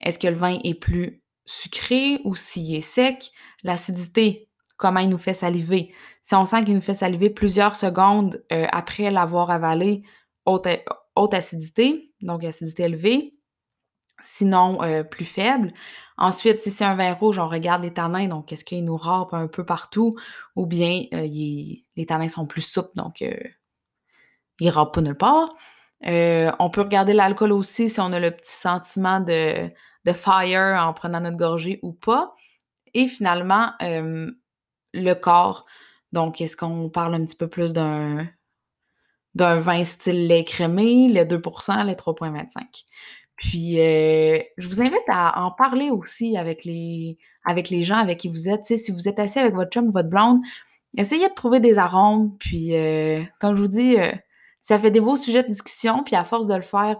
est-ce 0.00 0.20
que 0.20 0.28
le 0.28 0.36
vin 0.36 0.60
est 0.62 0.78
plus 0.78 1.24
sucré 1.44 2.20
ou 2.22 2.36
s'il 2.36 2.72
est 2.76 2.82
sec, 2.82 3.32
l'acidité, 3.64 4.48
comment 4.84 5.00
il 5.00 5.08
nous 5.08 5.16
fait 5.16 5.32
saliver. 5.32 5.94
Si 6.20 6.34
on 6.34 6.44
sent 6.44 6.62
qu'il 6.64 6.74
nous 6.74 6.82
fait 6.82 6.92
saliver 6.92 7.30
plusieurs 7.30 7.74
secondes 7.74 8.44
euh, 8.52 8.66
après 8.70 9.10
l'avoir 9.10 9.50
avalé, 9.50 10.02
haute, 10.44 10.68
haute 11.16 11.32
acidité, 11.32 12.12
donc 12.20 12.44
acidité 12.44 12.82
élevée, 12.82 13.34
sinon 14.22 14.82
euh, 14.82 15.02
plus 15.02 15.24
faible. 15.24 15.72
Ensuite, 16.18 16.60
si 16.60 16.70
c'est 16.70 16.84
un 16.84 16.96
vin 16.96 17.14
rouge, 17.14 17.38
on 17.38 17.48
regarde 17.48 17.82
les 17.82 17.94
tanins, 17.94 18.28
donc 18.28 18.52
est-ce 18.52 18.62
qu'il 18.62 18.84
nous 18.84 18.98
râpe 18.98 19.32
un 19.32 19.46
peu 19.46 19.64
partout? 19.64 20.10
Ou 20.54 20.66
bien 20.66 21.04
euh, 21.14 21.26
les 21.96 22.06
tanins 22.06 22.28
sont 22.28 22.46
plus 22.46 22.60
souples, 22.60 22.92
donc 22.94 23.22
ils 23.22 23.36
ne 24.60 24.70
râpent 24.70 24.92
pas 24.92 25.00
nulle 25.00 25.16
part. 25.16 25.48
on 26.02 26.70
peut 26.70 26.82
regarder 26.82 27.14
l'alcool 27.14 27.52
aussi 27.52 27.88
si 27.88 28.00
on 28.00 28.12
a 28.12 28.20
le 28.20 28.32
petit 28.32 28.52
sentiment 28.52 29.20
de 29.20 30.12
fire 30.12 30.76
en 30.86 30.92
prenant 30.92 31.20
notre 31.20 31.38
gorgée 31.38 31.80
ou 31.82 31.94
pas. 31.94 32.34
Et 32.92 33.08
finalement, 33.08 33.72
le 34.94 35.14
corps. 35.14 35.66
Donc, 36.12 36.40
est-ce 36.40 36.56
qu'on 36.56 36.88
parle 36.88 37.14
un 37.14 37.24
petit 37.24 37.36
peu 37.36 37.48
plus 37.48 37.72
d'un 37.72 38.26
d'un 39.34 39.58
vin 39.58 39.82
style 39.84 40.26
lait 40.28 40.44
crémé, 40.44 41.08
les 41.08 41.24
2% 41.24 41.84
les 41.86 41.94
3,25. 41.94 42.84
Puis, 43.36 43.80
euh, 43.80 44.38
je 44.56 44.68
vous 44.68 44.80
invite 44.80 45.08
à 45.08 45.42
en 45.42 45.50
parler 45.50 45.90
aussi 45.90 46.36
avec 46.36 46.64
les, 46.64 47.18
gens 47.82 47.96
avec 47.96 48.20
qui 48.20 48.28
vous 48.28 48.48
êtes. 48.48 48.64
si 48.64 48.92
vous 48.92 49.08
êtes 49.08 49.18
assis 49.18 49.40
avec 49.40 49.54
votre 49.54 49.70
chum, 49.70 49.90
votre 49.90 50.08
blonde, 50.08 50.38
essayez 50.96 51.28
de 51.28 51.34
trouver 51.34 51.60
des 51.60 51.78
arômes. 51.78 52.36
Puis, 52.38 52.76
euh, 52.76 53.22
comme 53.40 53.56
je 53.56 53.62
vous 53.62 53.68
dis, 53.68 53.96
euh, 53.98 54.12
ça 54.60 54.78
fait 54.78 54.92
des 54.92 55.00
beaux 55.00 55.16
sujets 55.16 55.42
de 55.42 55.48
discussion. 55.48 56.04
Puis, 56.04 56.14
à 56.14 56.24
force 56.24 56.46
de 56.46 56.54
le 56.54 56.62
faire, 56.62 56.98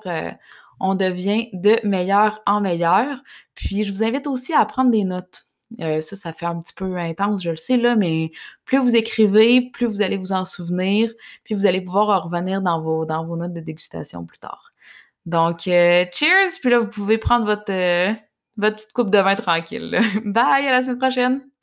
on 0.80 0.96
devient 0.96 1.50
de 1.52 1.78
meilleur 1.84 2.40
en 2.46 2.60
meilleur. 2.60 3.22
Puis, 3.54 3.84
je 3.84 3.92
vous 3.92 4.02
invite 4.02 4.26
aussi 4.26 4.52
à 4.52 4.64
prendre 4.66 4.90
des 4.90 5.04
notes. 5.04 5.46
Ça, 5.78 6.16
ça 6.16 6.32
fait 6.32 6.46
un 6.46 6.60
petit 6.60 6.74
peu 6.74 6.96
intense, 6.96 7.42
je 7.42 7.50
le 7.50 7.56
sais, 7.56 7.76
là, 7.76 7.96
mais 7.96 8.30
plus 8.64 8.78
vous 8.78 8.96
écrivez, 8.96 9.70
plus 9.72 9.86
vous 9.86 10.02
allez 10.02 10.16
vous 10.16 10.32
en 10.32 10.44
souvenir, 10.44 11.12
puis 11.44 11.54
vous 11.54 11.66
allez 11.66 11.80
pouvoir 11.80 12.24
revenir 12.24 12.62
dans 12.62 12.80
vos, 12.80 13.04
dans 13.06 13.24
vos 13.24 13.36
notes 13.36 13.52
de 13.52 13.60
dégustation 13.60 14.24
plus 14.24 14.38
tard. 14.38 14.72
Donc, 15.26 15.66
euh, 15.68 16.04
cheers! 16.12 16.58
Puis 16.60 16.70
là, 16.70 16.80
vous 16.80 16.88
pouvez 16.88 17.18
prendre 17.18 17.46
votre, 17.46 17.72
euh, 17.72 18.12
votre 18.56 18.76
petite 18.76 18.92
coupe 18.92 19.10
de 19.10 19.18
vin 19.18 19.36
tranquille. 19.36 19.98
Bye, 20.24 20.66
à 20.66 20.72
la 20.72 20.82
semaine 20.82 20.98
prochaine! 20.98 21.53